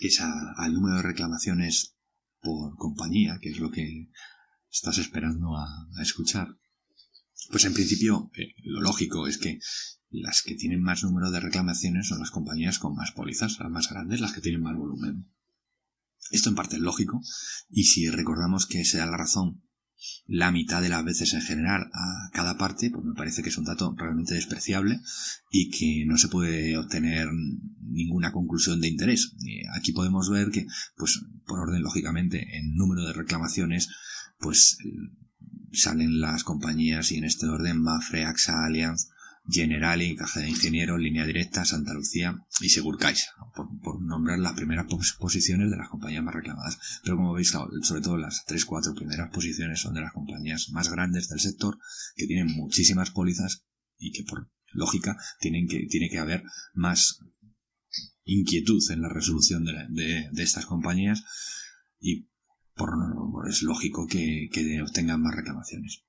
que 0.00 0.08
es 0.08 0.20
al 0.22 0.72
número 0.72 0.96
de 0.96 1.02
reclamaciones 1.02 1.96
por 2.40 2.76
compañía, 2.76 3.38
que 3.42 3.50
es 3.50 3.58
lo 3.58 3.70
que 3.70 4.08
estás 4.74 4.98
esperando 4.98 5.56
a, 5.56 5.88
escuchar. 6.02 6.58
Pues 7.50 7.64
en 7.64 7.74
principio, 7.74 8.30
eh, 8.36 8.54
lo 8.64 8.80
lógico 8.80 9.28
es 9.28 9.38
que 9.38 9.60
las 10.10 10.42
que 10.42 10.56
tienen 10.56 10.82
más 10.82 11.04
número 11.04 11.30
de 11.30 11.40
reclamaciones 11.40 12.08
son 12.08 12.18
las 12.18 12.30
compañías 12.30 12.78
con 12.78 12.94
más 12.94 13.12
pólizas, 13.12 13.58
las 13.60 13.70
más 13.70 13.88
grandes, 13.88 14.20
las 14.20 14.32
que 14.32 14.40
tienen 14.40 14.62
más 14.62 14.76
volumen. 14.76 15.32
Esto 16.30 16.48
en 16.48 16.56
parte 16.56 16.76
es 16.76 16.82
lógico, 16.82 17.20
y 17.68 17.84
si 17.84 18.08
recordamos 18.08 18.66
que 18.66 18.84
se 18.84 18.98
da 18.98 19.06
la 19.06 19.16
razón 19.16 19.63
la 20.26 20.50
mitad 20.50 20.82
de 20.82 20.88
las 20.88 21.04
veces 21.04 21.34
en 21.34 21.42
general 21.42 21.90
a 21.92 22.30
cada 22.32 22.56
parte, 22.56 22.90
pues 22.90 23.04
me 23.04 23.14
parece 23.14 23.42
que 23.42 23.48
es 23.48 23.58
un 23.58 23.64
dato 23.64 23.94
realmente 23.96 24.34
despreciable 24.34 25.00
y 25.50 25.70
que 25.70 26.04
no 26.06 26.16
se 26.16 26.28
puede 26.28 26.76
obtener 26.76 27.28
ninguna 27.80 28.32
conclusión 28.32 28.80
de 28.80 28.88
interés. 28.88 29.34
Aquí 29.74 29.92
podemos 29.92 30.30
ver 30.30 30.50
que, 30.50 30.66
pues, 30.96 31.20
por 31.46 31.60
orden 31.60 31.82
lógicamente, 31.82 32.56
en 32.56 32.74
número 32.74 33.04
de 33.04 33.12
reclamaciones, 33.12 33.88
pues 34.38 34.78
salen 35.72 36.20
las 36.20 36.44
compañías 36.44 37.10
y 37.12 37.16
en 37.16 37.24
este 37.24 37.46
orden 37.46 37.80
Mafre, 37.80 38.24
AXA, 38.24 38.64
Allianz, 38.64 39.08
Generali, 39.46 40.16
Caja 40.16 40.40
de 40.40 40.48
Ingenieros, 40.48 40.98
Línea 40.98 41.26
Directa, 41.26 41.64
Santa 41.64 41.92
Lucía 41.92 42.38
y 42.60 42.70
Segurcaixa, 42.70 43.32
por, 43.82 44.00
nombrar 44.00 44.38
las 44.38 44.54
primeras 44.54 44.86
posiciones 45.18 45.70
de 45.70 45.76
las 45.76 45.88
compañías 45.88 46.24
más 46.24 46.34
reclamadas. 46.34 46.78
Pero 47.02 47.16
como 47.16 47.34
veis, 47.34 47.50
sobre 47.50 48.00
todo 48.00 48.16
las 48.16 48.44
tres, 48.46 48.64
cuatro 48.64 48.94
primeras 48.94 49.30
posiciones 49.30 49.80
son 49.80 49.94
de 49.94 50.00
las 50.00 50.12
compañías 50.12 50.70
más 50.70 50.90
grandes 50.90 51.28
del 51.28 51.40
sector, 51.40 51.78
que 52.16 52.26
tienen 52.26 52.54
muchísimas 52.54 53.10
pólizas 53.10 53.64
y 53.98 54.12
que 54.12 54.24
por 54.24 54.50
lógica 54.72 55.16
tienen 55.40 55.68
que, 55.68 55.86
tiene 55.88 56.08
que 56.08 56.18
haber 56.18 56.42
más 56.72 57.20
inquietud 58.24 58.80
en 58.90 59.02
la 59.02 59.08
resolución 59.08 59.64
de, 59.64 60.30
estas 60.42 60.66
compañías 60.66 61.22
y 62.00 62.28
por, 62.74 62.90
es 63.48 63.62
lógico 63.62 64.06
que, 64.06 64.48
obtengan 64.82 65.22
más 65.22 65.34
reclamaciones. 65.34 66.02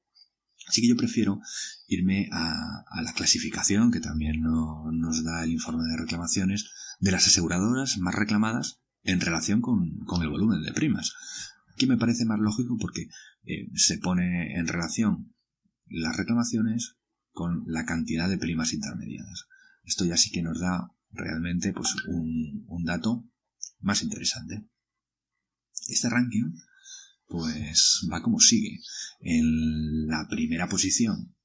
Así 0.67 0.81
que 0.81 0.88
yo 0.88 0.98
prefiero 0.98 1.39
irme 1.88 2.27
a, 2.31 2.84
la 3.01 3.13
clasificación 3.13 3.91
que 3.91 4.00
también 4.00 4.41
nos 4.41 5.24
da 5.24 5.43
el 5.43 5.51
informe 5.51 5.84
de 5.84 5.98
reclamaciones 5.98 6.69
de 7.00 7.12
las 7.12 7.27
aseguradoras 7.27 7.98
más 7.98 8.15
reclamadas 8.15 8.79
en 9.03 9.22
relación 9.22 9.62
con, 9.62 10.05
el 10.22 10.29
volumen 10.29 10.63
de 10.63 10.74
primas. 10.74 11.13
Aquí 11.74 11.88
me 11.88 11.98
parece 11.98 12.25
más 12.25 12.39
lógico 12.39 12.77
porque 12.79 13.10
eh, 13.43 13.69
se 13.75 14.00
pone 14.00 14.57
en 14.57 14.67
relación 14.67 15.34
las 15.88 16.17
reclamaciones 16.17 16.95
con 17.31 17.63
la 17.67 17.86
cantidad 17.86 18.27
de 18.27 18.38
primas 18.38 18.74
intermediadas. 18.74 19.45
Esto 19.84 20.05
ya 20.05 20.17
sí 20.17 20.31
que 20.31 20.41
nos 20.41 20.60
da 20.60 20.91
realmente 21.12 21.74
pues, 21.74 21.93
un 22.07 22.84
dato 22.86 23.29
más 23.81 24.01
interesante. 24.01 24.65
Este 25.88 26.10
ranking, 26.10 26.55
pues 27.27 28.07
va 28.12 28.22
como 28.22 28.39
sigue. 28.39 28.79
En 29.27 30.05
la 30.05 30.27
primera 30.29 30.70
posición 30.70 31.36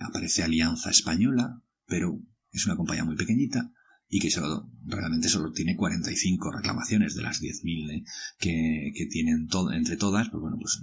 aparece 0.00 0.42
Alianza 0.42 0.90
Española, 0.90 1.62
pero 1.86 2.20
es 2.50 2.66
una 2.66 2.74
compañía 2.74 3.04
muy 3.04 3.14
pequeñita 3.14 3.72
y 4.08 4.18
que 4.18 4.28
solo, 4.28 4.68
realmente 4.84 5.28
solo 5.28 5.52
tiene 5.52 5.76
45 5.76 6.50
reclamaciones 6.50 7.14
de 7.14 7.22
las 7.22 7.40
10.000 7.40 7.92
¿eh? 7.92 8.04
que, 8.40 8.90
que, 8.92 9.06
tienen 9.06 9.48
entre 9.72 9.96
todas, 9.96 10.30
pues 10.30 10.40
bueno, 10.40 10.56
pues 10.60 10.82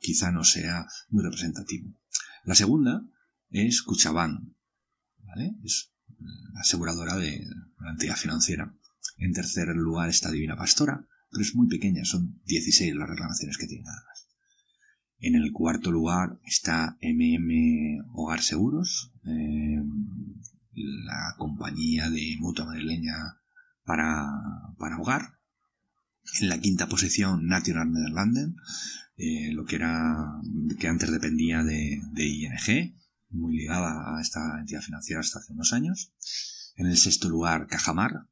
quizá 0.00 0.32
no 0.32 0.44
sea 0.44 0.86
muy 1.10 1.24
representativo. 1.24 1.94
La 2.44 2.54
segunda 2.54 3.04
es 3.50 3.82
Cuchabán, 3.82 4.56
¿vale? 5.18 5.56
Es 5.62 5.92
aseguradora 6.54 7.16
de 7.16 7.44
la 7.80 7.90
entidad 7.90 8.16
financiera. 8.16 8.74
En 9.18 9.34
tercer 9.34 9.68
lugar 9.76 10.08
está 10.08 10.30
Divina 10.30 10.56
Pastora, 10.56 11.06
pero 11.30 11.42
es 11.42 11.54
muy 11.54 11.68
pequeña, 11.68 12.06
son 12.06 12.40
16 12.46 12.94
las 12.94 13.10
reclamaciones 13.10 13.58
que 13.58 13.66
tiene 13.66 13.84
nada. 13.84 14.11
En 15.22 15.36
el 15.36 15.52
cuarto 15.52 15.92
lugar 15.92 16.40
está 16.44 16.98
MM 17.00 18.04
Hogar 18.12 18.42
Seguros, 18.42 19.12
eh, 19.24 19.80
la 20.74 21.36
compañía 21.38 22.10
de 22.10 22.36
mutua 22.40 22.64
madrileña 22.64 23.14
para, 23.84 24.26
para 24.78 24.98
hogar. 24.98 25.38
En 26.40 26.48
la 26.48 26.58
quinta 26.58 26.88
posición, 26.88 27.46
National 27.46 27.92
Nederlanden, 27.92 28.56
eh, 29.16 29.52
lo 29.52 29.64
que 29.64 29.76
era 29.76 30.40
que 30.80 30.88
antes 30.88 31.12
dependía 31.12 31.62
de, 31.62 32.02
de 32.14 32.26
ING, 32.26 32.96
muy 33.30 33.56
ligada 33.56 34.16
a 34.16 34.20
esta 34.20 34.58
entidad 34.58 34.82
financiera 34.82 35.20
hasta 35.20 35.38
hace 35.38 35.52
unos 35.52 35.72
años. 35.72 36.12
En 36.74 36.88
el 36.88 36.96
sexto 36.96 37.28
lugar, 37.28 37.68
Cajamar, 37.68 38.26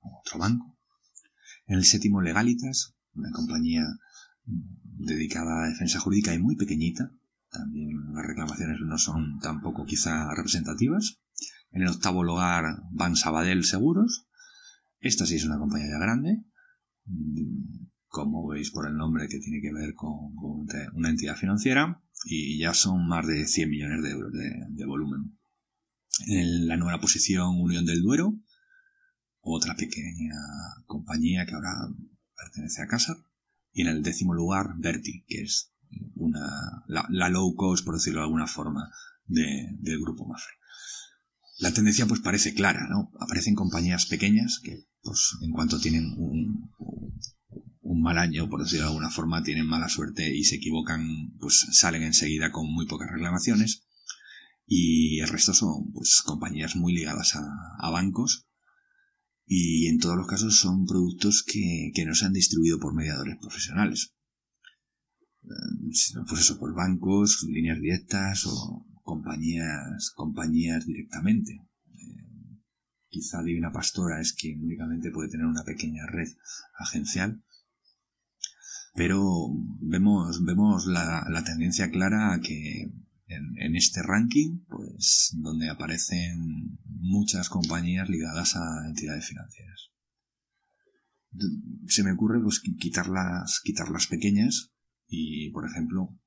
otro 0.00 0.38
banco. 0.38 0.78
En 1.66 1.74
el 1.74 1.84
séptimo, 1.84 2.20
Legalitas, 2.20 2.94
una 3.14 3.32
compañía 3.32 3.82
dedicada 4.98 5.64
a 5.64 5.68
defensa 5.68 6.00
jurídica 6.00 6.34
y 6.34 6.38
muy 6.38 6.56
pequeñita. 6.56 7.12
También 7.50 8.12
las 8.12 8.26
reclamaciones 8.26 8.80
no 8.80 8.98
son 8.98 9.38
tampoco 9.40 9.84
quizá 9.86 10.34
representativas. 10.34 11.20
En 11.70 11.82
el 11.82 11.88
octavo 11.88 12.24
lugar, 12.24 12.82
Ban 12.90 13.16
Sabadell 13.16 13.64
Seguros. 13.64 14.26
Esta 15.00 15.26
sí 15.26 15.36
es 15.36 15.44
una 15.44 15.58
compañía 15.58 15.90
ya 15.90 15.98
grande, 15.98 16.42
como 18.08 18.48
veis 18.48 18.70
por 18.70 18.88
el 18.88 18.96
nombre 18.96 19.28
que 19.28 19.38
tiene 19.38 19.60
que 19.60 19.72
ver 19.72 19.94
con, 19.94 20.34
una 20.94 21.10
entidad 21.10 21.36
financiera, 21.36 22.02
y 22.24 22.58
ya 22.58 22.74
son 22.74 23.06
más 23.06 23.26
de 23.26 23.46
100 23.46 23.70
millones 23.70 24.02
de 24.02 24.10
euros 24.10 24.32
de, 24.32 24.50
de 24.70 24.86
volumen. 24.86 25.38
En 26.26 26.66
la 26.66 26.76
nueva 26.76 27.00
posición, 27.00 27.60
Unión 27.60 27.86
del 27.86 28.02
Duero, 28.02 28.34
otra 29.40 29.76
pequeña 29.76 30.34
compañía 30.86 31.46
que 31.46 31.54
ahora 31.54 31.74
pertenece 32.36 32.82
a 32.82 32.88
Casar. 32.88 33.16
Y 33.78 33.82
en 33.82 33.86
el 33.86 34.02
décimo 34.02 34.34
lugar, 34.34 34.74
Verti, 34.76 35.24
que 35.28 35.42
es 35.42 35.72
una, 36.16 36.82
la, 36.88 37.28
low 37.28 37.54
cost, 37.54 37.84
por 37.84 37.94
decirlo 37.94 38.18
de 38.18 38.24
alguna 38.24 38.48
forma, 38.48 38.90
del 39.24 40.00
grupo 40.00 40.26
Mafre. 40.26 40.54
la 41.60 41.72
tendencia 41.72 42.04
pues 42.06 42.18
parece 42.18 42.54
clara, 42.54 42.88
¿no? 42.90 43.12
Aparecen 43.20 43.54
compañías 43.54 44.06
pequeñas 44.06 44.58
que 44.64 44.88
pues 45.00 45.30
en 45.42 45.52
cuanto 45.52 45.78
tienen 45.78 46.12
un, 46.16 46.72
un 47.82 48.02
mal 48.02 48.18
año, 48.18 48.48
por 48.48 48.64
decirlo 48.64 48.86
de 48.86 48.90
alguna 48.90 49.10
forma, 49.10 49.44
tienen 49.44 49.68
mala 49.68 49.88
suerte 49.88 50.36
y 50.36 50.42
se 50.42 50.56
equivocan, 50.56 51.36
pues 51.38 51.64
salen 51.70 52.02
enseguida 52.02 52.50
con 52.50 52.66
muy 52.66 52.88
pocas 52.88 53.08
reclamaciones. 53.12 53.86
Y 54.66 55.20
el 55.20 55.28
resto 55.28 55.54
son 55.54 55.92
pues 55.92 56.20
compañías 56.24 56.74
muy 56.74 56.94
ligadas 56.94 57.36
a, 57.36 57.90
bancos 57.92 58.47
y 59.48 59.86
en 59.86 59.98
todos 59.98 60.16
los 60.16 60.26
casos 60.26 60.56
son 60.56 60.86
productos 60.86 61.42
que, 61.42 61.90
que 61.94 62.04
no 62.04 62.14
se 62.14 62.26
han 62.26 62.32
distribuido 62.32 62.78
por 62.78 62.94
mediadores 62.94 63.36
profesionales. 63.40 64.14
Eh, 65.44 65.48
pues 66.28 66.40
eso, 66.40 66.58
por 66.58 66.74
bancos, 66.74 67.44
líneas 67.48 67.80
directas 67.80 68.46
o 68.46 68.86
compañías, 69.02 70.10
compañías 70.14 70.86
directamente. 70.86 71.52
Eh, 71.54 72.60
quizá 73.08 73.42
Divina 73.42 73.72
Pastora 73.72 74.20
es 74.20 74.34
quien 74.34 74.62
únicamente 74.62 75.10
puede 75.10 75.30
tener 75.30 75.46
una 75.46 75.64
pequeña 75.64 76.06
red 76.06 76.28
agencial 76.78 77.42
pero 78.98 79.48
vemos, 79.80 80.44
vemos 80.44 80.86
la, 80.86 81.42
tendencia 81.46 81.88
clara 81.88 82.34
a 82.34 82.40
que 82.40 82.90
en, 83.28 83.76
este 83.76 84.02
ranking, 84.02 84.64
pues 84.68 85.30
donde 85.36 85.68
aparecen 85.68 86.78
muchas 86.86 87.48
compañías 87.48 88.08
ligadas 88.08 88.56
a 88.56 88.86
entidades 88.86 89.26
financieras. 89.26 89.90
Se 91.86 92.02
me 92.02 92.12
ocurre 92.12 92.40
pues 92.42 92.60
quitar 92.60 93.08
las, 93.08 93.60
quitar 93.62 93.90
las 93.90 94.06
pequeñas 94.06 94.72
y, 95.06 95.50
por 95.50 95.68
ejemplo, 95.68 96.18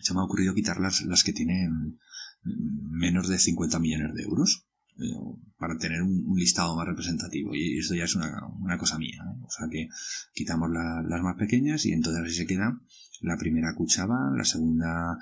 se 0.00 0.12
me 0.12 0.20
ha 0.20 0.24
ocurrido 0.24 0.54
quitar 0.54 0.80
las, 0.80 1.24
que 1.24 1.32
tienen 1.32 1.98
menos 2.42 3.28
de 3.28 3.38
50 3.38 3.78
millones 3.78 4.14
de 4.14 4.22
euros 4.22 4.66
para 5.56 5.76
tener 5.78 6.02
un, 6.02 6.36
listado 6.36 6.76
más 6.76 6.86
representativo. 6.86 7.54
Y 7.54 7.78
esto 7.78 7.94
ya 7.94 8.04
es 8.04 8.16
una, 8.16 8.78
cosa 8.78 8.98
mía. 8.98 9.22
O 9.42 9.50
sea 9.50 9.68
que 9.70 9.88
quitamos 10.32 10.68
las 10.70 11.22
más 11.22 11.36
pequeñas 11.36 11.86
y 11.86 11.92
entonces 11.92 12.24
así 12.24 12.34
se 12.34 12.46
queda 12.46 12.80
la 13.20 13.36
primera 13.38 13.74
Cuchaba, 13.74 14.32
la 14.36 14.44
segunda 14.44 15.18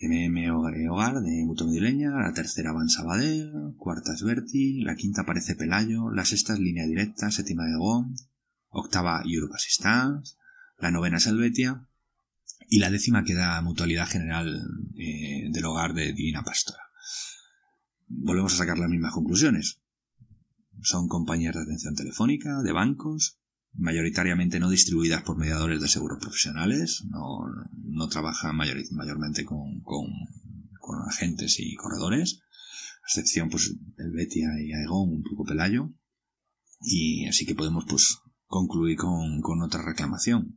MM 0.00 0.50
Hogar 0.90 1.20
de 1.20 1.44
Muto 1.44 1.66
la 1.66 2.32
tercera 2.34 2.72
Van 2.72 2.88
Sabadell, 2.88 3.74
cuarta 3.76 4.14
es 4.14 4.22
la 4.22 4.96
quinta 4.96 5.22
aparece 5.22 5.54
Pelayo, 5.54 6.10
la 6.10 6.24
sexta 6.24 6.54
es 6.54 6.58
Línea 6.58 6.86
Directa, 6.86 7.30
séptima 7.30 7.64
de 7.64 7.76
GOM, 7.76 8.14
octava 8.70 9.22
Europe 9.24 9.54
Assistance, 9.54 10.36
la 10.78 10.90
novena 10.90 11.18
es 11.18 11.28
y 12.68 12.78
la 12.78 12.90
décima 12.90 13.24
queda 13.24 13.60
Mutualidad 13.62 14.08
General 14.08 14.48
eh, 14.96 15.48
del 15.50 15.64
Hogar 15.64 15.94
de 15.94 16.12
Divina 16.12 16.42
Pastora 16.42 16.84
volvemos 18.08 18.54
a 18.54 18.58
sacar 18.58 18.78
las 18.78 18.88
mismas 18.88 19.12
conclusiones. 19.12 19.80
Son 20.82 21.08
compañías 21.08 21.54
de 21.54 21.62
atención 21.62 21.94
telefónica, 21.94 22.62
de 22.62 22.72
bancos, 22.72 23.38
mayoritariamente 23.76 24.60
no 24.60 24.70
distribuidas 24.70 25.22
por 25.22 25.36
mediadores 25.36 25.80
de 25.80 25.88
seguros 25.88 26.18
profesionales, 26.20 27.04
no, 27.10 27.46
no 27.82 28.08
trabajan 28.08 28.56
mayormente 28.56 29.44
con, 29.44 29.80
con, 29.80 30.06
agentes 31.08 31.58
y 31.58 31.74
corredores, 31.74 32.40
a 33.02 33.06
excepción 33.06 33.50
pues 33.50 33.74
el 33.98 34.12
Betia 34.12 34.48
y 34.60 34.72
Aegon, 34.72 35.10
un 35.10 35.22
poco 35.22 35.44
Pelayo, 35.44 35.90
y 36.80 37.26
así 37.26 37.46
que 37.46 37.54
podemos 37.54 37.84
pues 37.88 38.18
concluir 38.46 38.96
con, 38.96 39.40
con 39.40 39.62
otra 39.62 39.82
reclamación, 39.82 40.56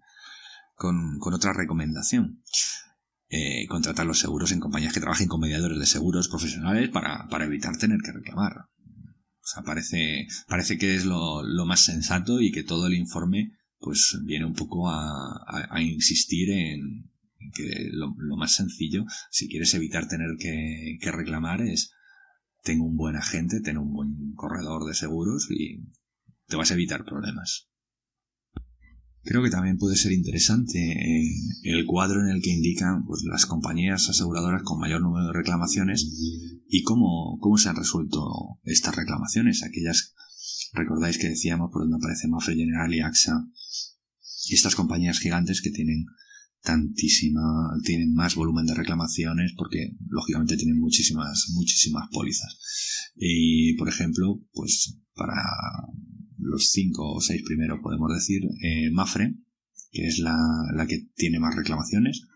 con, 0.75 1.19
con 1.19 1.33
otra 1.33 1.53
recomendación. 1.53 2.43
Eh, 3.29 3.67
contratar 3.67 4.05
los 4.05 4.19
seguros 4.19 4.53
en 4.53 4.61
compañías 4.61 4.93
que 4.93 5.01
trabajen 5.01 5.27
con 5.27 5.41
mediadores 5.41 5.79
de 5.79 5.85
seguros 5.85 6.29
profesionales 6.29 6.89
para, 6.89 7.27
para 7.27 7.43
evitar 7.43 7.75
tener 7.77 7.99
que 8.01 8.13
reclamar. 8.13 8.69
O 9.47 9.49
sea, 9.49 9.63
parece, 9.63 10.27
parece 10.45 10.77
que 10.77 10.93
es 10.93 11.05
lo, 11.05 11.41
más 11.65 11.85
sensato 11.85 12.41
y 12.41 12.51
que 12.51 12.63
todo 12.63 12.87
el 12.87 12.95
informe 12.95 13.53
pues 13.79 14.19
viene 14.25 14.43
un 14.43 14.55
poco 14.55 14.89
a, 14.89 15.69
insistir 15.79 16.49
en, 16.49 17.09
que 17.53 17.87
lo, 17.93 18.13
lo, 18.17 18.35
más 18.35 18.55
sencillo, 18.55 19.05
si 19.31 19.47
quieres 19.47 19.73
evitar 19.73 20.09
tener 20.09 20.31
que, 20.37 20.97
que 20.99 21.11
reclamar, 21.13 21.61
es 21.61 21.93
tengo 22.61 22.83
un 22.83 22.97
buen 22.97 23.15
agente, 23.15 23.61
tengo 23.61 23.83
un 23.83 23.93
buen 23.93 24.33
corredor 24.35 24.85
de 24.85 24.93
seguros 24.93 25.47
y 25.49 25.79
te 26.47 26.57
vas 26.57 26.71
a 26.71 26.73
evitar 26.73 27.05
problemas. 27.05 27.69
Creo 29.27 29.43
que 29.43 29.49
también 29.49 29.77
puede 29.77 29.97
ser 29.97 30.13
interesante 30.13 30.79
eh, 30.79 31.29
el 31.63 31.85
cuadro 31.85 32.21
en 32.21 32.33
el 32.33 32.41
que 32.41 32.51
indican 32.51 33.05
pues, 33.05 33.23
las 33.25 33.45
compañías 33.45 34.07
aseguradoras 34.07 34.63
con 34.63 34.79
mayor 34.79 35.01
número 35.01 35.27
de 35.27 35.33
reclamaciones 35.33 36.07
y 36.65 36.81
cómo, 36.83 37.37
cómo 37.41 37.57
se 37.57 37.67
han 37.67 37.75
resuelto 37.75 38.21
estas 38.63 38.95
reclamaciones. 38.95 39.63
Aquellas, 39.63 40.13
recordáis 40.71 41.17
que 41.17 41.27
decíamos 41.27 41.71
por 41.73 41.81
donde 41.81 41.97
aparece 41.97 42.29
Mafre 42.29 42.55
General 42.55 42.93
y 42.93 43.01
AXA, 43.01 43.45
estas 44.49 44.75
compañías 44.75 45.19
gigantes 45.19 45.61
que 45.61 45.71
tienen 45.71 46.05
tantísima, 46.61 47.41
tienen 47.83 48.13
más 48.13 48.35
volumen 48.35 48.65
de 48.65 48.75
reclamaciones 48.75 49.51
porque 49.57 49.97
lógicamente 50.07 50.55
tienen 50.55 50.79
muchísimas, 50.79 51.49
muchísimas 51.53 52.07
pólizas. 52.13 52.59
Y 53.13 53.75
por 53.75 53.89
ejemplo, 53.89 54.41
pues 54.53 54.95
para 55.15 55.43
los 56.47 56.69
cinco 56.71 57.13
o 57.13 57.21
seis 57.21 57.43
primeros 57.43 57.79
podemos 57.81 58.13
decir, 58.13 58.41
eh, 58.63 58.89
Mafre, 58.91 59.35
que 59.91 60.07
es 60.07 60.19
la, 60.19 60.37
la, 60.73 60.87
que 60.87 61.07
tiene 61.15 61.39
más 61.39 61.55
reclamaciones, 61.55 62.27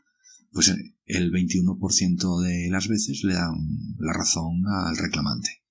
pues 0.52 0.70
eh, 0.70 0.96
el 1.06 1.32
21% 1.32 2.42
de 2.42 2.70
las 2.70 2.88
veces 2.88 3.24
le 3.24 3.34
dan 3.34 3.56
la 3.98 4.14
razón 4.14 4.64
al 4.68 4.98
reclamante. 4.98 5.62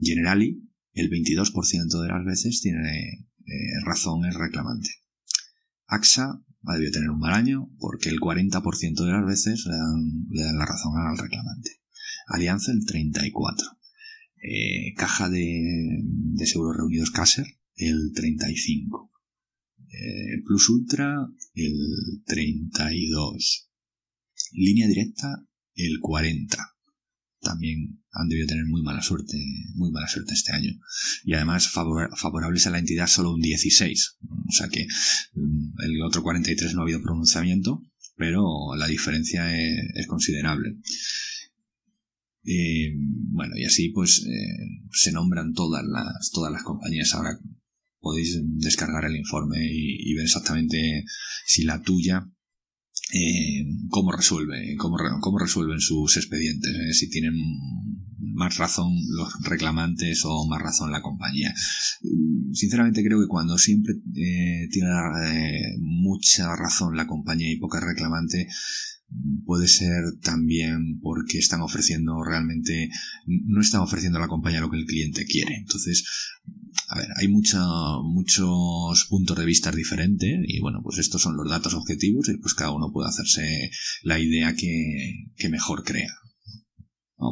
Generali, 0.00 0.68
el 0.92 1.10
22% 1.10 2.02
de 2.02 2.08
las 2.08 2.24
veces 2.24 2.60
tiene 2.60 3.26
eh, 3.46 3.84
razón 3.84 4.24
el 4.24 4.34
reclamante. 4.34 4.90
AXA 5.86 6.42
ha 6.64 6.74
debido 6.74 6.92
tener 6.92 7.10
un 7.10 7.20
mal 7.20 7.34
año 7.34 7.70
porque 7.78 8.10
el 8.10 8.18
40% 8.18 9.04
de 9.04 9.12
las 9.12 9.26
veces 9.26 9.64
le 9.66 9.76
dan, 9.76 10.26
le 10.30 10.42
dan 10.44 10.58
la 10.58 10.66
razón 10.66 10.92
al 10.96 11.16
reclamante. 11.16 11.80
Alianza 12.26 12.72
el 12.72 12.84
34%. 12.84 13.77
Eh, 14.42 14.94
caja 14.96 15.28
de, 15.28 16.00
de, 16.02 16.46
seguros 16.46 16.76
reunidos 16.76 17.10
Caser, 17.10 17.46
el 17.76 18.12
35. 18.14 19.10
Eh, 19.90 20.42
Plus 20.44 20.68
Ultra, 20.68 21.26
el 21.54 22.22
32. 22.24 23.70
Línea 24.52 24.86
directa, 24.86 25.44
el 25.74 25.98
40. 26.00 26.56
También 27.40 28.02
han 28.12 28.28
debido 28.28 28.48
tener 28.48 28.66
muy 28.66 28.82
mala 28.82 29.00
suerte, 29.00 29.38
muy 29.74 29.90
mala 29.90 30.08
suerte 30.08 30.34
este 30.34 30.52
año. 30.52 30.72
Y 31.24 31.34
además 31.34 31.68
favorables 31.68 32.66
a 32.66 32.70
la 32.70 32.78
entidad 32.78 33.06
solo 33.06 33.32
un 33.32 33.40
16. 33.40 34.18
O 34.22 34.52
sea 34.52 34.68
que 34.68 34.86
mm, 35.34 35.82
el 35.84 36.02
otro 36.02 36.22
43 36.22 36.74
no 36.74 36.80
ha 36.80 36.84
habido 36.84 37.02
pronunciamiento, 37.02 37.82
pero 38.16 38.74
la 38.76 38.88
diferencia 38.88 39.56
es 39.56 40.06
considerable. 40.06 40.76
Eh, 42.44 42.94
bueno, 43.38 43.54
y 43.56 43.64
así 43.64 43.90
pues 43.90 44.26
eh, 44.26 44.82
se 44.90 45.12
nombran 45.12 45.52
todas 45.52 45.84
las, 45.86 46.30
todas 46.32 46.52
las 46.52 46.64
compañías. 46.64 47.14
Ahora 47.14 47.38
podéis 48.00 48.40
descargar 48.56 49.04
el 49.04 49.16
informe 49.16 49.58
y, 49.62 50.12
ver 50.14 50.24
exactamente 50.24 51.04
si 51.46 51.62
la 51.62 51.80
tuya 51.80 52.28
eh, 53.12 53.64
cómo 53.90 54.10
resuelve, 54.10 54.74
cómo, 54.76 54.96
cómo 55.20 55.38
resuelven 55.38 55.80
sus 55.80 56.16
expedientes, 56.16 56.98
si 56.98 57.08
tienen 57.08 57.34
más 58.34 58.56
razón 58.56 58.92
los 59.16 59.32
reclamantes 59.44 60.22
o 60.24 60.48
más 60.48 60.60
razón 60.60 60.90
la 60.90 61.00
compañía. 61.00 61.54
Sinceramente 62.52 63.04
creo 63.04 63.20
que 63.20 63.28
cuando 63.28 63.56
siempre 63.56 63.94
tiene 64.12 65.78
mucha 65.80 66.56
razón 66.56 66.96
la 66.96 67.06
compañía 67.06 67.52
y 67.52 67.58
poca 67.58 67.78
reclamante, 67.78 68.48
puede 69.44 69.68
ser 69.68 70.02
también 70.22 71.00
porque 71.00 71.38
están 71.38 71.62
ofreciendo 71.62 72.22
realmente, 72.22 72.90
no 73.26 73.60
están 73.60 73.80
ofreciendo 73.80 74.18
a 74.18 74.22
la 74.22 74.28
compañía 74.28 74.60
lo 74.60 74.70
que 74.70 74.78
el 74.78 74.86
cliente 74.86 75.24
quiere. 75.24 75.56
Entonces, 75.56 76.04
a 76.88 76.98
ver, 76.98 77.08
hay 77.16 77.28
mucha, 77.28 77.60
muchos 78.02 79.06
puntos 79.08 79.36
de 79.38 79.46
vista 79.46 79.70
diferentes 79.72 80.38
y 80.46 80.60
bueno, 80.60 80.80
pues 80.82 80.98
estos 80.98 81.22
son 81.22 81.36
los 81.36 81.48
datos 81.48 81.74
objetivos 81.74 82.28
y 82.28 82.36
pues 82.38 82.54
cada 82.54 82.72
uno 82.72 82.90
puede 82.92 83.08
hacerse 83.08 83.70
la 84.02 84.18
idea 84.18 84.54
que, 84.54 85.30
que 85.36 85.48
mejor 85.48 85.84
crea. 85.84 86.12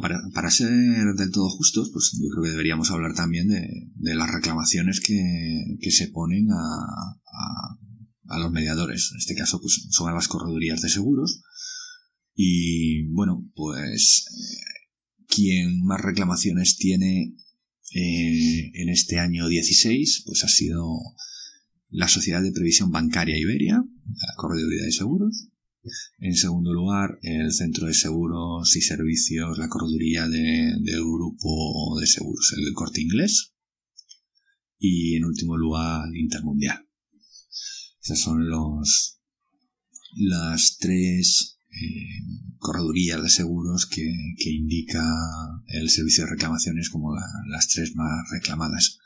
para, 0.01 0.19
para, 0.33 0.49
ser 0.49 1.13
del 1.15 1.31
todo 1.31 1.49
justos, 1.49 1.91
pues 1.93 2.11
yo 2.19 2.27
creo 2.29 2.43
que 2.43 2.51
deberíamos 2.51 2.91
hablar 2.91 3.13
también 3.13 3.47
de, 3.47 3.67
de 3.95 4.15
las 4.15 4.31
reclamaciones 4.31 4.99
que, 4.99 5.77
que 5.79 5.91
se 5.91 6.07
ponen 6.07 6.51
a, 6.51 6.55
a, 6.55 8.35
a, 8.35 8.39
los 8.39 8.51
mediadores. 8.51 9.11
En 9.11 9.17
este 9.19 9.35
caso, 9.35 9.59
pues 9.61 9.87
son 9.91 10.09
a 10.09 10.15
las 10.15 10.27
corredurías 10.27 10.81
de 10.81 10.89
seguros, 10.89 11.41
y 12.39 13.07
bueno, 13.07 13.49
pues 13.55 14.25
quien 15.27 15.83
más 15.83 15.99
reclamaciones 15.99 16.77
tiene 16.77 17.33
eh, 17.95 18.71
en 18.75 18.89
este 18.89 19.17
año 19.17 19.47
16, 19.47 20.21
pues 20.23 20.43
ha 20.43 20.47
sido 20.47 20.85
la 21.89 22.07
Sociedad 22.07 22.43
de 22.43 22.51
Previsión 22.51 22.91
Bancaria 22.91 23.39
Iberia, 23.39 23.77
la 23.77 24.35
Correduría 24.35 24.83
de 24.83 24.91
Seguros, 24.91 25.49
En 26.19 26.35
segundo 26.35 26.73
lugar, 26.73 27.17
el 27.23 27.51
Centro 27.51 27.87
de 27.87 27.95
Seguros 27.95 28.75
y 28.75 28.81
Servicios, 28.81 29.57
la 29.57 29.67
correduría 29.67 30.27
del 30.27 31.01
grupo 31.01 31.99
de 31.99 32.05
seguros, 32.05 32.53
el 32.55 32.73
corte 32.73 33.01
inglés. 33.01 33.53
Y 34.77 35.15
en 35.15 35.25
último 35.25 35.57
lugar, 35.57 36.05
Intermundial. 36.13 36.87
Esas 37.99 38.19
son 38.19 38.47
los, 38.47 39.21
las 40.13 40.77
tres 40.77 41.56
eh, 41.69 42.55
corredurías 42.57 43.21
de 43.21 43.29
seguros 43.29 43.85
que, 43.85 44.03
indica 44.45 45.03
el 45.67 45.89
servicio 45.89 46.23
de 46.23 46.31
reclamaciones 46.31 46.89
como 46.89 47.13
las 47.49 47.67
tres 47.67 47.95
más 47.95 48.29
reclamadas. 48.31 48.99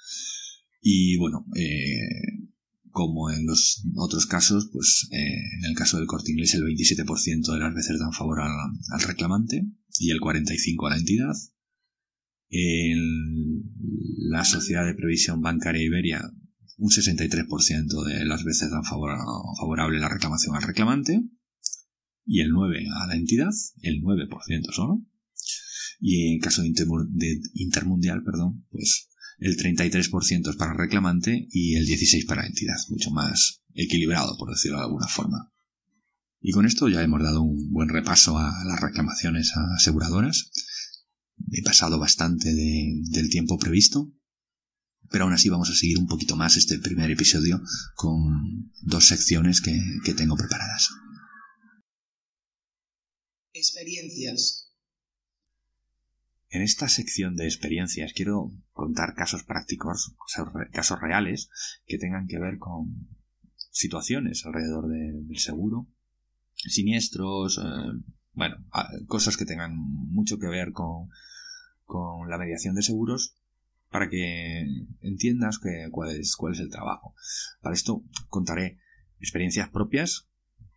Y 0.82 1.18
bueno, 1.18 1.46
eh, 1.56 2.48
como 2.92 3.32
en 3.32 3.46
los 3.46 3.84
otros 3.96 4.26
casos, 4.26 4.70
pues 4.72 5.08
eh, 5.12 5.58
en 5.60 5.66
el 5.66 5.76
caso 5.76 5.98
del 5.98 6.08
corte 6.08 6.32
inglés 6.32 6.54
el 6.54 6.64
27% 6.64 7.54
de 7.54 7.60
las 7.60 7.74
veces 7.74 8.00
dan 8.00 8.14
favor 8.14 8.42
al, 8.42 9.02
reclamante 9.02 9.66
y 10.00 10.12
el 10.12 10.20
45% 10.20 10.88
a 10.88 10.90
la 10.92 10.98
entidad. 10.98 11.34
En 12.50 13.00
la 14.30 14.44
sociedad 14.44 14.86
de 14.86 14.94
previsión 14.94 15.42
bancaria 15.42 15.84
Iberia, 15.84 16.22
un 16.78 16.90
63% 16.90 18.06
de 18.06 18.26
las 18.26 18.44
veces 18.44 18.70
dan 18.72 18.84
favor, 18.84 19.18
favorable 19.58 20.00
la 20.00 20.10
reclamación 20.10 20.56
al 20.56 20.64
reclamante 20.64 21.24
y 22.26 22.42
el 22.42 22.52
9% 22.52 23.04
a 23.04 23.08
la 23.08 23.16
entidad, 23.16 23.52
el 23.82 24.02
9% 24.02 24.72
solo. 24.72 25.06
Y 26.00 26.34
en 26.34 26.40
caso 26.40 26.62
de, 26.64 27.42
intermundial, 27.54 28.24
perdón, 28.24 28.66
pues 28.72 29.10
el 29.40 29.58
33% 29.58 30.50
es 30.50 30.56
para 30.56 30.74
reclamante 30.74 31.48
y 31.52 31.76
el 31.76 31.86
16% 31.86 32.26
para 32.26 32.46
entidad, 32.46 32.78
mucho 32.90 33.12
más 33.12 33.62
equilibrado, 33.74 34.38
por 34.38 34.50
decirlo 34.50 34.78
de 34.78 34.86
alguna 34.86 35.08
forma. 35.08 35.52
Y 36.40 36.52
con 36.52 36.66
esto 36.66 36.90
ya 36.90 37.04
hemos 37.04 37.22
dado 37.22 37.44
un 37.44 37.72
buen 37.72 37.90
repaso 37.90 38.38
a 38.38 38.52
las 38.66 38.82
reclamaciones 38.82 39.52
aseguradoras. 39.78 40.50
He 41.52 41.62
pasado 41.62 42.00
bastante 42.00 42.54
del 42.54 43.30
tiempo 43.30 43.60
previsto, 43.60 44.12
pero 45.10 45.26
aún 45.26 45.34
así 45.34 45.50
vamos 45.50 45.70
a 45.70 45.76
seguir 45.76 46.00
un 46.00 46.08
poquito 46.08 46.36
más 46.36 46.56
este 46.58 46.80
primer 46.80 47.12
episodio 47.12 47.62
con 47.94 48.72
dos 48.82 49.06
secciones 49.06 49.62
que, 49.62 49.80
que 50.04 50.14
tengo 50.16 50.36
preparadas. 50.36 50.90
Experiencias. 53.54 54.72
En 56.50 56.62
esta 56.62 56.90
sección 56.90 57.36
de 57.36 57.46
experiencias 57.46 58.14
quiero 58.14 58.52
contar 58.74 59.14
casos 59.16 59.44
prácticos, 59.44 60.14
casos 60.72 61.00
reales, 61.02 61.50
que 61.86 61.98
tengan 61.98 62.28
que 62.28 62.40
ver 62.40 62.58
con 62.58 63.08
situaciones 63.72 64.46
alrededor 64.46 64.90
del 64.90 65.38
seguro, 65.38 65.88
siniestros, 66.56 67.58
eh, 67.58 68.04
bueno, 68.34 68.58
cosas 69.08 69.38
que 69.38 69.46
tengan 69.46 69.76
mucho 69.76 70.40
que 70.40 70.48
ver 70.48 70.72
con, 70.72 71.10
con 71.86 72.30
la 72.30 72.38
mediación 72.38 72.76
de 72.76 72.84
seguros 72.84 73.36
para 73.90 74.10
que 74.10 74.66
entiendas 75.02 75.60
que, 75.60 75.88
cuál, 75.92 76.16
es, 76.16 76.36
cuál 76.36 76.54
es 76.54 76.60
el 76.60 76.70
trabajo. 76.70 77.14
Para 77.62 77.76
esto 77.76 78.04
contaré 78.30 78.80
experiencias 79.20 79.70
propias 79.70 80.28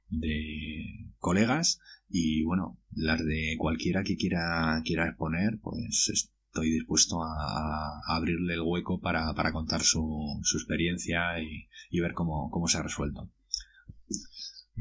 de 0.08 1.12
colegas 1.18 1.80
y 2.16 2.44
bueno, 2.44 2.79
las 2.92 3.24
de 3.24 3.57
cualquiera 3.59 4.05
que 4.05 4.16
quiera, 4.16 4.81
quiera 4.85 5.09
exponer, 5.09 5.59
pues 5.61 6.09
estoy 6.12 6.70
dispuesto 6.70 7.20
a, 7.24 8.03
abrirle 8.07 8.55
el 8.55 8.61
hueco 8.61 9.00
para, 9.00 9.35
contar 9.53 9.83
su, 9.83 10.38
su 10.44 10.59
experiencia 10.59 11.40
y, 11.40 11.98
ver 11.98 12.12
cómo, 12.14 12.50
cómo, 12.53 12.68
se 12.68 12.79
ha 12.79 12.83
resuelto. 12.83 13.33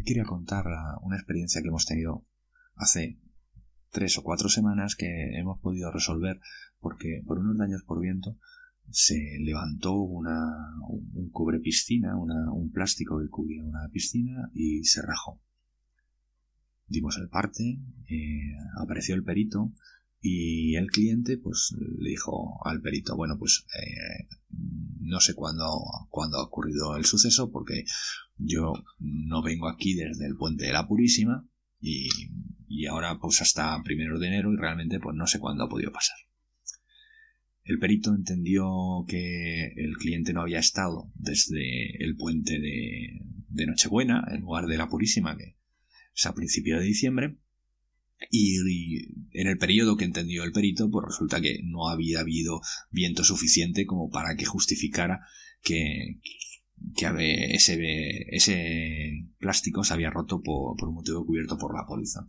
Quería 0.05 0.25
contar 0.25 0.65
una 1.01 1.15
experiencia 1.15 1.63
que 1.63 1.69
hemos 1.69 1.87
tenido 1.87 2.23
hace 2.75 3.19
tres 3.89 4.15
o 4.19 4.23
cuatro 4.23 4.47
semanas 4.47 4.95
que 4.95 5.35
hemos 5.35 5.59
podido 5.59 5.91
resolver 5.91 6.39
porque 6.79 7.23
por 7.25 7.39
unos 7.39 7.57
daños 7.57 7.81
por 7.81 7.99
viento 7.99 8.37
se 8.91 9.39
levantó 9.39 9.95
una, 9.95 10.69
un 10.87 11.31
cubre 11.31 11.59
piscina, 11.59 12.15
un 12.15 12.71
plástico 12.71 13.19
que 13.19 13.29
cubría 13.29 13.63
una 13.63 13.89
piscina 13.91 14.51
y 14.53 14.83
se 14.83 15.01
rajó 15.01 15.41
dimos 16.93 17.17
el 17.17 17.27
parte, 17.27 17.79
eh, 18.07 18.55
apareció 18.81 19.15
el 19.15 19.23
perito 19.23 19.73
y 20.21 20.75
el 20.75 20.87
cliente 20.87 21.37
pues 21.37 21.75
le 21.99 22.11
dijo 22.11 22.65
al 22.65 22.81
perito, 22.81 23.17
bueno 23.17 23.37
pues 23.37 23.65
eh, 23.75 24.27
no 24.99 25.19
sé 25.19 25.33
cuándo, 25.33 25.81
cuándo 26.09 26.37
ha 26.37 26.43
ocurrido 26.43 26.95
el 26.95 27.05
suceso 27.05 27.51
porque 27.51 27.83
yo 28.37 28.73
no 28.99 29.41
vengo 29.41 29.67
aquí 29.67 29.95
desde 29.95 30.27
el 30.27 30.37
puente 30.37 30.65
de 30.65 30.73
la 30.73 30.87
Purísima 30.87 31.45
y, 31.81 32.07
y 32.67 32.85
ahora 32.85 33.17
pues 33.19 33.41
hasta 33.41 33.81
primero 33.83 34.19
de 34.19 34.27
enero 34.27 34.53
y 34.53 34.57
realmente 34.57 34.99
pues 34.99 35.15
no 35.15 35.27
sé 35.27 35.39
cuándo 35.39 35.63
ha 35.63 35.69
podido 35.69 35.91
pasar. 35.91 36.17
El 37.65 37.79
perito 37.79 38.13
entendió 38.13 39.05
que 39.07 39.73
el 39.75 39.95
cliente 39.97 40.33
no 40.33 40.41
había 40.41 40.59
estado 40.59 41.09
desde 41.15 42.03
el 42.03 42.15
puente 42.17 42.59
de, 42.59 43.21
de 43.49 43.65
Nochebuena, 43.65 44.25
en 44.31 44.41
lugar 44.41 44.65
de 44.67 44.77
la 44.77 44.89
Purísima, 44.89 45.37
que 45.37 45.55
a 46.25 46.33
principios 46.33 46.79
de 46.79 46.85
diciembre. 46.85 47.37
Y, 48.31 48.57
en 49.31 49.47
el 49.47 49.57
periodo 49.57 49.97
que 49.97 50.05
entendió 50.05 50.43
el 50.43 50.51
perito, 50.53 50.89
pues 50.89 51.05
resulta 51.07 51.41
que 51.41 51.59
no 51.63 51.89
había 51.89 52.21
habido 52.21 52.61
viento 52.91 53.23
suficiente 53.23 53.85
como 53.85 54.09
para 54.09 54.35
que 54.35 54.45
justificara 54.45 55.25
que, 55.61 56.19
que 56.95 57.53
ese, 57.53 57.77
ese 58.29 59.27
plástico 59.39 59.83
se 59.83 59.93
había 59.93 60.09
roto 60.09 60.41
por, 60.41 60.81
un 60.87 60.95
motivo 60.95 61.25
cubierto 61.25 61.57
por 61.57 61.75
la 61.75 61.85
póliza. 61.85 62.25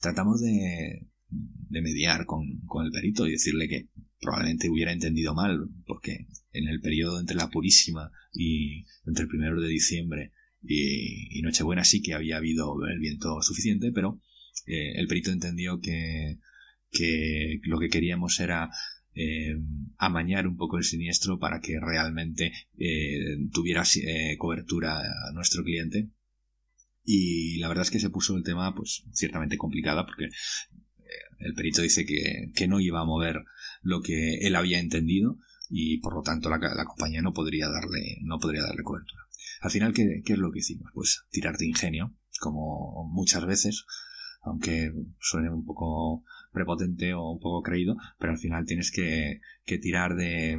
Tratamos 0.00 0.40
de, 0.40 1.06
de 1.28 1.82
mediar 1.82 2.26
con, 2.26 2.60
con, 2.66 2.86
el 2.86 2.92
perito 2.92 3.26
y 3.26 3.32
decirle 3.32 3.68
que 3.68 3.88
probablemente 4.20 4.68
hubiera 4.68 4.92
entendido 4.92 5.34
mal, 5.34 5.68
porque 5.86 6.26
en 6.52 6.68
el 6.68 6.80
periodo 6.80 7.20
entre 7.20 7.36
la 7.36 7.50
Purísima 7.50 8.10
y 8.32 8.84
entre 9.06 9.24
el 9.24 9.28
primero 9.28 9.60
de 9.60 9.68
diciembre 9.68 10.32
y, 10.62 11.40
Nochebuena 11.42 11.84
sí 11.84 12.02
que 12.02 12.14
había 12.14 12.36
habido 12.36 12.74
el 12.86 12.98
viento 12.98 13.40
suficiente, 13.42 13.92
pero 13.92 14.20
eh, 14.66 14.92
el 14.96 15.06
perito 15.06 15.30
entendió 15.30 15.80
que, 15.80 16.38
que, 16.90 17.60
lo 17.64 17.78
que 17.78 17.88
queríamos 17.88 18.40
era 18.40 18.70
eh, 19.14 19.56
amañar 19.96 20.46
un 20.46 20.56
poco 20.56 20.78
el 20.78 20.84
siniestro 20.84 21.38
para 21.38 21.60
que 21.60 21.78
realmente 21.80 22.52
eh, 22.78 23.38
tuviera 23.52 23.84
cobertura 24.38 25.00
a 25.00 25.32
nuestro 25.32 25.62
cliente. 25.64 26.10
Y 27.04 27.58
la 27.58 27.68
verdad 27.68 27.84
es 27.84 27.90
que 27.90 28.00
se 28.00 28.10
puso 28.10 28.36
el 28.36 28.42
tema, 28.44 28.74
pues, 28.74 29.04
ciertamente 29.12 29.56
complicada, 29.56 30.04
porque 30.04 30.28
el 31.38 31.54
perito 31.54 31.80
dice 31.80 32.04
que, 32.04 32.50
que, 32.54 32.68
no 32.68 32.80
iba 32.80 33.00
a 33.00 33.06
mover 33.06 33.44
lo 33.80 34.02
que 34.02 34.38
él 34.38 34.56
había 34.56 34.78
entendido 34.78 35.38
y 35.70 35.98
por 35.98 36.14
lo 36.14 36.22
tanto 36.22 36.50
la, 36.50 36.58
la 36.58 36.84
compañía 36.84 37.22
no 37.22 37.32
podría 37.32 37.68
darle, 37.68 38.18
no 38.22 38.38
podría 38.38 38.62
darle 38.62 38.82
cobertura. 38.82 39.27
Al 39.60 39.70
final, 39.70 39.92
¿qué, 39.92 40.22
es 40.24 40.38
lo 40.38 40.52
que 40.52 40.60
hicimos? 40.60 40.90
Pues 40.94 41.24
tirar 41.30 41.56
de 41.56 41.66
ingenio, 41.66 42.14
como 42.40 43.08
muchas 43.12 43.44
veces, 43.46 43.84
aunque 44.42 44.92
suene 45.20 45.50
un 45.50 45.64
poco 45.64 46.24
prepotente 46.52 47.14
o 47.14 47.30
un 47.30 47.40
poco 47.40 47.62
creído, 47.62 47.96
pero 48.18 48.32
al 48.32 48.38
final 48.38 48.64
tienes 48.66 48.90
que, 48.90 49.40
tirar 49.64 50.14
de, 50.14 50.58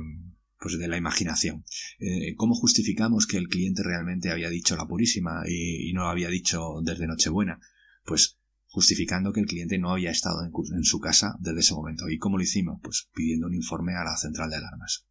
pues 0.59 0.77
de 0.77 0.87
la 0.87 0.97
imaginación. 0.97 1.63
Eh, 1.99 2.35
¿Cómo 2.35 2.55
justificamos 2.55 3.25
que 3.27 3.37
el 3.37 3.47
cliente 3.47 3.83
realmente 3.83 4.31
había 4.31 4.49
dicho 4.49 4.75
la 4.75 4.87
purísima 4.87 5.43
y, 5.47 5.91
no 5.93 6.03
lo 6.03 6.09
había 6.09 6.29
dicho 6.29 6.81
desde 6.83 7.07
Nochebuena? 7.07 7.59
Pues 8.05 8.37
justificando 8.67 9.33
que 9.33 9.39
el 9.39 9.47
cliente 9.47 9.79
no 9.79 9.91
había 9.91 10.11
estado 10.11 10.43
en, 10.43 10.51
en, 10.77 10.83
su 10.83 10.99
casa 10.99 11.35
desde 11.39 11.61
ese 11.61 11.73
momento. 11.73 12.07
¿Y 12.07 12.17
cómo 12.17 12.37
lo 12.37 12.43
hicimos? 12.43 12.79
Pues 12.83 13.09
pidiendo 13.13 13.47
un 13.47 13.55
informe 13.55 13.95
a 13.95 14.03
la 14.03 14.15
central 14.15 14.51
de 14.51 14.57
alarmas. 14.57 15.07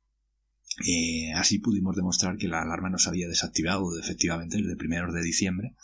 Eh, 0.87 1.33
así 1.35 1.59
pudimos 1.59 1.97
demostrar 1.97 2.37
que 2.37 2.49
la 2.49 2.63
alarma 2.63 2.91
no 2.91 2.99
se 2.99 3.09
había 3.09 3.29
desactivado 3.29 3.99
efectivamente 3.99 4.59
desde 4.59 4.77
primeros 4.77 5.13
de 5.15 5.23
diciembre. 5.23 5.75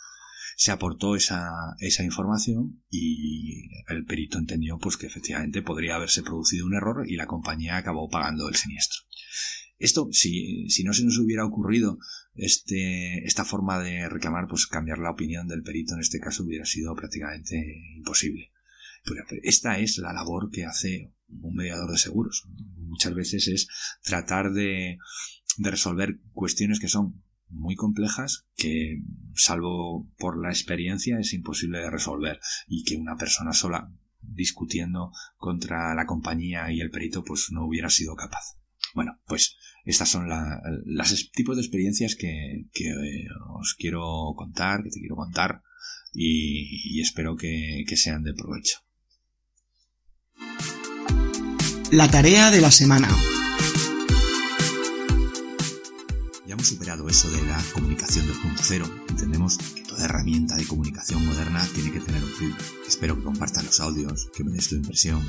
Se 0.57 0.71
aportó 0.71 1.15
esa, 1.15 1.49
esa 1.79 2.03
información 2.03 2.81
y 2.89 3.69
el 3.89 4.05
perito 4.05 4.37
entendió 4.37 4.77
pues 4.77 4.95
que 4.95 5.07
efectivamente 5.07 5.61
podría 5.61 5.95
haberse 5.95 6.23
producido 6.23 6.65
un 6.65 6.75
error 6.75 7.05
y 7.09 7.17
la 7.17 7.27
compañía 7.27 7.75
acabó 7.75 8.09
pagando 8.09 8.47
el 8.47 8.55
siniestro. 8.55 9.01
Esto, 9.77 10.07
si, 10.11 10.69
si 10.69 10.85
no 10.85 10.93
se 10.93 11.03
nos 11.03 11.17
hubiera 11.19 11.45
ocurrido 11.45 11.97
este, 12.33 13.25
esta 13.25 13.43
forma 13.43 13.79
de 13.79 14.07
reclamar, 14.07 14.47
pues 14.47 14.67
cambiar 14.67 14.99
la 14.99 15.11
opinión 15.11 15.47
del 15.47 15.63
perito 15.63 15.93
en 15.93 15.99
este 15.99 16.19
caso 16.21 16.43
hubiera 16.43 16.65
sido 16.65 16.95
prácticamente 16.95 17.83
imposible. 17.97 18.51
Esta 19.43 19.79
es 19.79 19.97
la 19.97 20.13
labor 20.13 20.49
que 20.51 20.65
hace 20.65 21.13
un 21.27 21.55
mediador 21.55 21.91
de 21.91 21.97
seguros. 21.97 22.45
Muchas 22.77 23.13
veces 23.13 23.47
es 23.47 23.67
tratar 24.03 24.51
de, 24.53 24.97
resolver 25.57 26.19
cuestiones 26.33 26.79
que 26.79 26.87
son 26.87 27.23
muy 27.49 27.75
complejas 27.75 28.45
que, 28.55 29.01
salvo 29.35 30.09
por 30.17 30.41
la 30.41 30.49
experiencia, 30.49 31.19
es 31.19 31.33
imposible 31.33 31.79
de 31.79 31.89
resolver 31.89 32.39
y 32.67 32.83
que 32.83 32.97
una 32.97 33.15
persona 33.15 33.53
sola 33.53 33.91
discutiendo 34.21 35.11
contra 35.37 35.93
la 35.93 36.05
compañía 36.05 36.71
y 36.71 36.81
el 36.81 36.89
perito 36.89 37.23
pues 37.23 37.47
no 37.51 37.65
hubiera 37.65 37.89
sido 37.89 38.15
capaz. 38.15 38.57
Bueno, 38.93 39.19
pues 39.27 39.57
estas 39.83 40.09
son 40.09 40.27
los 40.85 41.31
tipos 41.31 41.55
de 41.55 41.61
experiencias 41.61 42.15
que, 42.15 42.65
que, 42.73 42.93
os 43.53 43.75
quiero 43.75 44.33
contar, 44.35 44.83
que 44.83 44.89
te 44.89 44.99
quiero 44.99 45.15
contar 45.15 45.61
y, 46.13 46.99
espero 47.01 47.35
que 47.35 47.85
sean 47.95 48.23
de 48.23 48.33
provecho. 48.33 48.84
La 51.91 52.09
tarea 52.09 52.49
de 52.49 52.61
la 52.61 52.71
semana. 52.71 53.07
Ya 56.47 56.53
hemos 56.53 56.67
superado 56.67 57.07
eso 57.07 57.29
de 57.29 57.41
la 57.43 57.63
comunicación 57.73 58.25
2.0. 58.27 59.09
Entendemos 59.09 59.57
que 59.57 59.83
toda 59.83 60.05
herramienta 60.05 60.55
de 60.55 60.65
comunicación 60.65 61.23
moderna 61.25 61.65
tiene 61.73 61.91
que 61.91 61.99
tener 61.99 62.23
un 62.23 62.29
feed. 62.31 62.53
Espero 62.87 63.15
que 63.15 63.23
compartas 63.23 63.63
los 63.63 63.79
audios, 63.79 64.29
que 64.35 64.43
me 64.43 64.51
des 64.51 64.67
tu 64.67 64.75
impresión. 64.75 65.21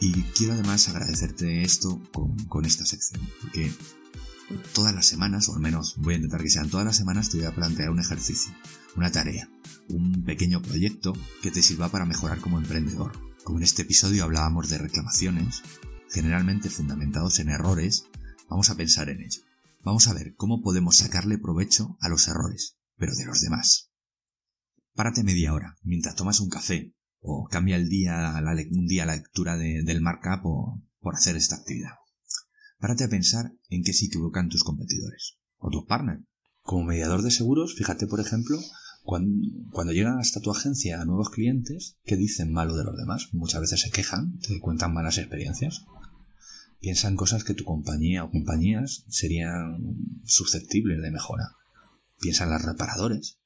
Y 0.00 0.22
quiero 0.22 0.52
además 0.52 0.88
agradecerte 0.88 1.62
esto 1.62 2.00
con, 2.12 2.36
con 2.44 2.64
esta 2.64 2.86
sección, 2.86 3.20
porque 3.40 3.72
todas 4.72 4.94
las 4.94 5.06
semanas, 5.06 5.48
o 5.48 5.54
al 5.54 5.60
menos 5.60 5.96
voy 5.98 6.14
a 6.14 6.16
intentar 6.18 6.42
que 6.42 6.50
sean 6.50 6.70
todas 6.70 6.86
las 6.86 6.96
semanas, 6.96 7.30
te 7.30 7.38
voy 7.38 7.46
a 7.46 7.54
plantear 7.54 7.90
un 7.90 8.00
ejercicio, 8.00 8.52
una 8.96 9.10
tarea, 9.10 9.50
un 9.88 10.24
pequeño 10.24 10.62
proyecto 10.62 11.14
que 11.42 11.50
te 11.50 11.62
sirva 11.62 11.88
para 11.88 12.06
mejorar 12.06 12.38
como 12.38 12.58
emprendedor. 12.58 13.29
Como 13.44 13.58
en 13.58 13.64
este 13.64 13.82
episodio 13.82 14.24
hablábamos 14.24 14.68
de 14.68 14.78
reclamaciones, 14.78 15.62
generalmente 16.10 16.68
fundamentados 16.68 17.38
en 17.38 17.48
errores, 17.48 18.04
vamos 18.48 18.68
a 18.68 18.76
pensar 18.76 19.08
en 19.08 19.22
ello. 19.22 19.42
Vamos 19.82 20.08
a 20.08 20.14
ver 20.14 20.34
cómo 20.34 20.60
podemos 20.62 20.98
sacarle 20.98 21.38
provecho 21.38 21.96
a 22.00 22.08
los 22.08 22.28
errores, 22.28 22.76
pero 22.96 23.14
de 23.14 23.24
los 23.24 23.40
demás. 23.40 23.90
Párate 24.94 25.24
media 25.24 25.54
hora 25.54 25.78
mientras 25.82 26.16
tomas 26.16 26.40
un 26.40 26.50
café 26.50 26.94
o 27.20 27.48
cambia 27.50 27.76
el 27.76 27.88
día, 27.88 28.34
un 28.70 28.86
día 28.86 29.06
la 29.06 29.16
lectura 29.16 29.56
del 29.56 30.02
markup 30.02 30.44
o 30.44 30.82
por 31.00 31.14
hacer 31.14 31.36
esta 31.36 31.56
actividad. 31.56 31.92
Párate 32.78 33.04
a 33.04 33.08
pensar 33.08 33.52
en 33.70 33.82
qué 33.82 33.94
se 33.94 34.06
equivocan 34.06 34.50
tus 34.50 34.64
competidores 34.64 35.38
o 35.56 35.70
tus 35.70 35.86
partners. 35.86 36.24
Como 36.62 36.84
mediador 36.84 37.22
de 37.22 37.30
seguros, 37.30 37.74
fíjate, 37.74 38.06
por 38.06 38.20
ejemplo, 38.20 38.58
cuando, 39.04 39.92
llegan 39.92 40.18
hasta 40.18 40.40
tu 40.40 40.50
agencia 40.50 41.04
nuevos 41.04 41.30
clientes, 41.30 41.96
¿qué 42.04 42.16
dicen 42.16 42.52
malo 42.52 42.76
de 42.76 42.84
los 42.84 42.96
demás? 42.96 43.28
Muchas 43.32 43.60
veces 43.60 43.80
se 43.80 43.90
quejan, 43.90 44.38
te 44.38 44.60
cuentan 44.60 44.94
malas 44.94 45.18
experiencias. 45.18 45.84
Piensan 46.80 47.16
cosas 47.16 47.44
que 47.44 47.54
tu 47.54 47.64
compañía 47.64 48.24
o 48.24 48.30
compañías 48.30 49.04
serían 49.08 49.96
susceptibles 50.24 51.02
de 51.02 51.10
mejora. 51.10 51.56
Piensa 52.20 52.44
en 52.44 52.50
las 52.50 52.64
reparadores. 52.64 53.38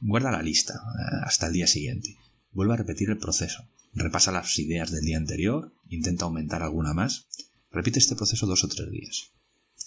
Guarda 0.00 0.30
la 0.30 0.42
lista 0.42 0.74
eh, 0.74 1.16
hasta 1.24 1.48
el 1.48 1.52
día 1.54 1.66
siguiente. 1.66 2.16
Vuelve 2.52 2.74
a 2.74 2.78
repetir 2.78 3.10
el 3.10 3.18
proceso. 3.18 3.64
Repasa 3.94 4.32
las 4.32 4.58
ideas 4.58 4.90
del 4.90 5.04
día 5.04 5.18
anterior, 5.18 5.74
intenta 5.88 6.24
aumentar 6.24 6.62
alguna 6.62 6.94
más 6.94 7.26
Repite 7.72 7.98
este 7.98 8.16
proceso 8.16 8.46
dos 8.46 8.64
o 8.64 8.68
tres 8.68 8.90
días. 8.90 9.32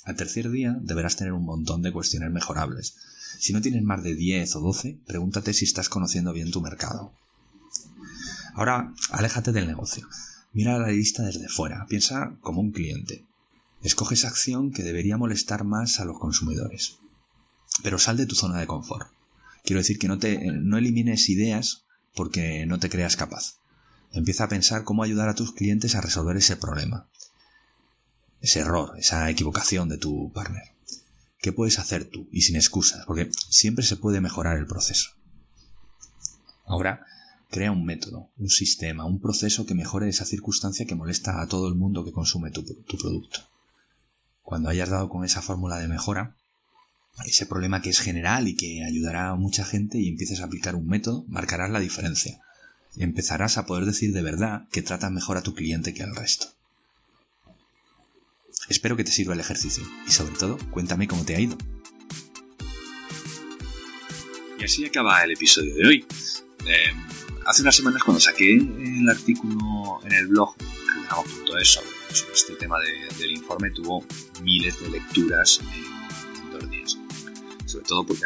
Al 0.05 0.15
tercer 0.15 0.51
día 0.51 0.77
deberás 0.79 1.15
tener 1.15 1.33
un 1.33 1.45
montón 1.45 1.81
de 1.81 1.91
cuestiones 1.91 2.31
mejorables. 2.31 2.95
Si 3.39 3.53
no 3.53 3.61
tienes 3.61 3.81
más 3.81 4.03
de 4.03 4.13
10 4.13 4.55
o 4.55 4.59
12, 4.61 4.99
pregúntate 5.07 5.51
si 5.51 5.65
estás 5.65 5.89
conociendo 5.89 6.31
bien 6.31 6.51
tu 6.51 6.61
mercado. 6.61 7.11
Ahora, 8.53 8.93
aléjate 9.09 9.51
del 9.51 9.65
negocio. 9.65 10.07
Mira 10.53 10.77
la 10.77 10.89
lista 10.89 11.23
desde 11.23 11.49
fuera. 11.49 11.87
Piensa 11.87 12.37
como 12.41 12.61
un 12.61 12.71
cliente. 12.71 13.25
Escoge 13.81 14.13
esa 14.13 14.27
acción 14.27 14.71
que 14.71 14.83
debería 14.83 15.17
molestar 15.17 15.63
más 15.63 15.99
a 15.99 16.05
los 16.05 16.19
consumidores. 16.19 16.97
Pero 17.81 17.97
sal 17.97 18.15
de 18.15 18.27
tu 18.27 18.35
zona 18.35 18.59
de 18.59 18.67
confort. 18.67 19.09
Quiero 19.63 19.79
decir 19.79 19.97
que 19.97 20.07
no, 20.07 20.19
te, 20.19 20.37
no 20.51 20.77
elimines 20.77 21.29
ideas 21.29 21.83
porque 22.13 22.67
no 22.67 22.79
te 22.79 22.89
creas 22.89 23.17
capaz. 23.17 23.57
Empieza 24.11 24.43
a 24.43 24.49
pensar 24.49 24.83
cómo 24.83 25.01
ayudar 25.01 25.29
a 25.29 25.35
tus 25.35 25.51
clientes 25.51 25.95
a 25.95 26.01
resolver 26.01 26.37
ese 26.37 26.55
problema 26.55 27.07
ese 28.45 28.60
error, 28.60 28.93
esa 28.99 29.27
equivocación 29.27 29.89
de 29.89 29.97
tu 29.97 30.31
partner. 30.31 30.75
¿Qué 31.39 31.51
puedes 31.51 31.79
hacer 31.79 32.05
tú? 32.05 32.29
Y 32.31 32.43
sin 32.43 32.55
excusas, 32.55 33.03
porque 33.08 33.31
siempre 33.49 33.84
se 33.84 33.97
puede 33.97 34.21
mejorar 34.21 34.58
el 34.58 34.67
proceso. 34.67 35.10
Ahora, 36.63 37.03
crea 37.49 37.71
un 37.71 37.86
método, 37.86 38.29
un 38.38 38.49
sistema, 38.49 39.03
un 39.05 39.19
proceso 39.19 39.65
que 39.65 39.73
mejore 39.73 40.10
esa 40.10 40.25
circunstancia 40.25 40.86
que 40.86 40.93
molesta 40.93 41.41
a 41.41 41.47
todo 41.47 41.67
el 41.67 41.73
mundo 41.73 42.05
que 42.05 42.12
consume 42.12 42.51
tu, 42.51 42.63
tu 42.63 42.97
producto. 42.99 43.39
Cuando 44.43 44.69
hayas 44.69 44.89
dado 44.89 45.10
con 45.10 45.25
esa 45.25 45.41
fórmula 45.41 45.79
de 45.79 45.88
mejora, 45.88 46.36
ese 47.25 47.47
problema 47.47 47.81
que 47.81 47.89
es 47.89 47.99
general 47.99 48.47
y 48.47 48.55
que 48.55 48.84
ayudará 48.84 49.29
a 49.29 49.36
mucha 49.36 49.65
gente 49.65 49.97
y 49.97 50.08
empieces 50.08 50.41
a 50.41 50.45
aplicar 50.45 50.75
un 50.75 50.86
método, 50.86 51.25
marcarás 51.27 51.71
la 51.71 51.79
diferencia. 51.79 52.41
Empezarás 52.95 53.58
a 53.58 53.65
poder 53.65 53.86
decir 53.86 54.13
de 54.13 54.21
verdad 54.21 54.67
que 54.71 54.84
tratas 54.84 55.12
mejor 55.12 55.38
a 55.38 55.41
tu 55.41 55.55
cliente 55.55 55.95
que 55.95 56.03
al 56.03 56.15
resto. 56.15 56.54
Espero 58.69 58.95
que 58.95 59.04
te 59.04 59.12
sirva 59.12 59.34
el 59.34 59.39
ejercicio 59.39 59.84
y 60.08 60.12
sobre 60.12 60.36
todo 60.36 60.58
cuéntame 60.71 61.08
cómo 61.08 61.23
te 61.25 61.36
ha 61.36 61.39
ido. 61.39 61.58
Y 64.60 64.63
así 64.63 64.86
acaba 64.86 65.23
el 65.23 65.32
episodio 65.32 65.75
de 65.75 65.88
hoy. 65.88 66.06
Em, 66.65 66.97
hace 67.45 67.62
unas 67.62 67.75
semanas 67.75 68.04
cuando 68.04 68.19
saqué 68.19 68.54
el 68.54 69.08
artículo 69.10 69.99
en 70.06 70.13
el 70.13 70.28
blog 70.28 70.56
sobre, 71.63 71.93
sobre 72.12 72.34
este 72.34 72.56
tema 72.56 72.78
del 73.17 73.32
informe 73.32 73.69
tuvo 73.71 74.04
miles 74.41 74.80
de 74.82 74.89
lecturas 74.89 75.60
en, 75.62 76.51
dos 76.51 76.69
días. 76.69 76.97
Sobre 77.65 77.86
todo 77.86 78.06
porque 78.06 78.25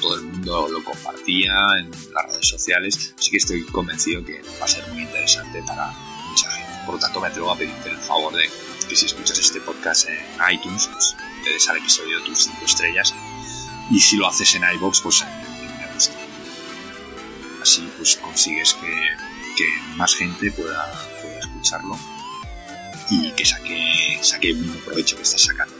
todo 0.00 0.16
el 0.16 0.22
mundo 0.22 0.68
lo 0.68 0.84
compartía 0.84 1.54
en 1.78 1.90
las 2.12 2.26
redes 2.26 2.48
sociales, 2.48 3.14
así 3.18 3.30
que 3.30 3.38
estoy 3.38 3.64
convencido 3.64 4.24
que 4.24 4.40
va 4.60 4.64
a 4.64 4.68
ser 4.68 4.86
muy 4.88 5.02
interesante 5.02 5.62
para 5.66 5.90
mucha 6.28 6.50
gente. 6.50 6.72
Por 6.86 6.94
lo 6.94 7.00
tanto, 7.00 7.20
me 7.20 7.28
atrevo 7.28 7.50
a 7.52 7.58
pedirte 7.58 7.90
el 7.90 7.96
favor 7.98 8.34
de 8.34 8.48
que 8.88 8.96
si 8.96 9.06
escuchas 9.06 9.38
este 9.38 9.60
podcast 9.60 10.08
en 10.08 10.18
iTunes, 10.52 10.88
pues 10.90 11.14
te 11.44 11.50
des 11.50 11.68
al 11.68 11.76
episodio 11.76 12.22
tus 12.24 12.44
5 12.44 12.64
estrellas. 12.64 13.14
Y 13.90 14.00
si 14.00 14.16
lo 14.16 14.26
haces 14.26 14.54
en 14.54 14.62
iBox, 14.74 15.00
pues 15.02 15.24
me 15.24 15.94
gusta. 15.94 16.14
Así 17.62 17.88
pues 17.96 18.16
consigues 18.16 18.74
que, 18.74 19.66
más 19.96 20.14
gente 20.14 20.50
pueda, 20.52 20.90
escucharlo 21.40 21.98
y 23.10 23.32
que 23.32 23.44
saque, 23.44 24.18
saque 24.22 24.50
el 24.50 24.56
mismo 24.56 24.78
provecho 24.80 25.16
que 25.16 25.22
estás 25.22 25.42
sacando. 25.42 25.74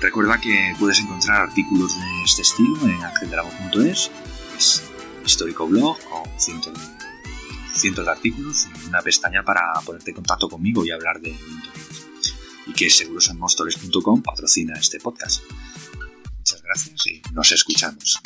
Recuerda 0.00 0.40
que 0.40 0.74
puedes 0.78 0.98
encontrar 1.00 1.42
artículos 1.42 1.94
de 1.96 2.22
este 2.24 2.42
estilo 2.42 2.76
en 2.84 3.02
angeldrago.es, 3.02 4.10
es 4.56 4.82
histórico 5.24 5.66
blog 5.66 5.98
con 6.04 6.22
cientos 6.38 6.72
de 6.72 6.99
cientos 7.74 8.04
de 8.04 8.10
artículos 8.10 8.66
y 8.66 8.88
una 8.88 9.02
pestaña 9.02 9.42
para 9.42 9.72
ponerte 9.84 10.10
en 10.10 10.16
contacto 10.16 10.48
conmigo 10.48 10.84
y 10.84 10.90
hablar 10.90 11.20
de 11.20 11.30
mentorías. 11.30 12.34
Y 12.66 12.72
que 12.72 12.90
segurosanmostores.com 12.90 14.22
patrocina 14.22 14.78
este 14.78 15.00
podcast. 15.00 15.42
Muchas 16.38 16.62
gracias 16.62 17.06
y 17.06 17.22
nos 17.32 17.52
escuchamos. 17.52 18.20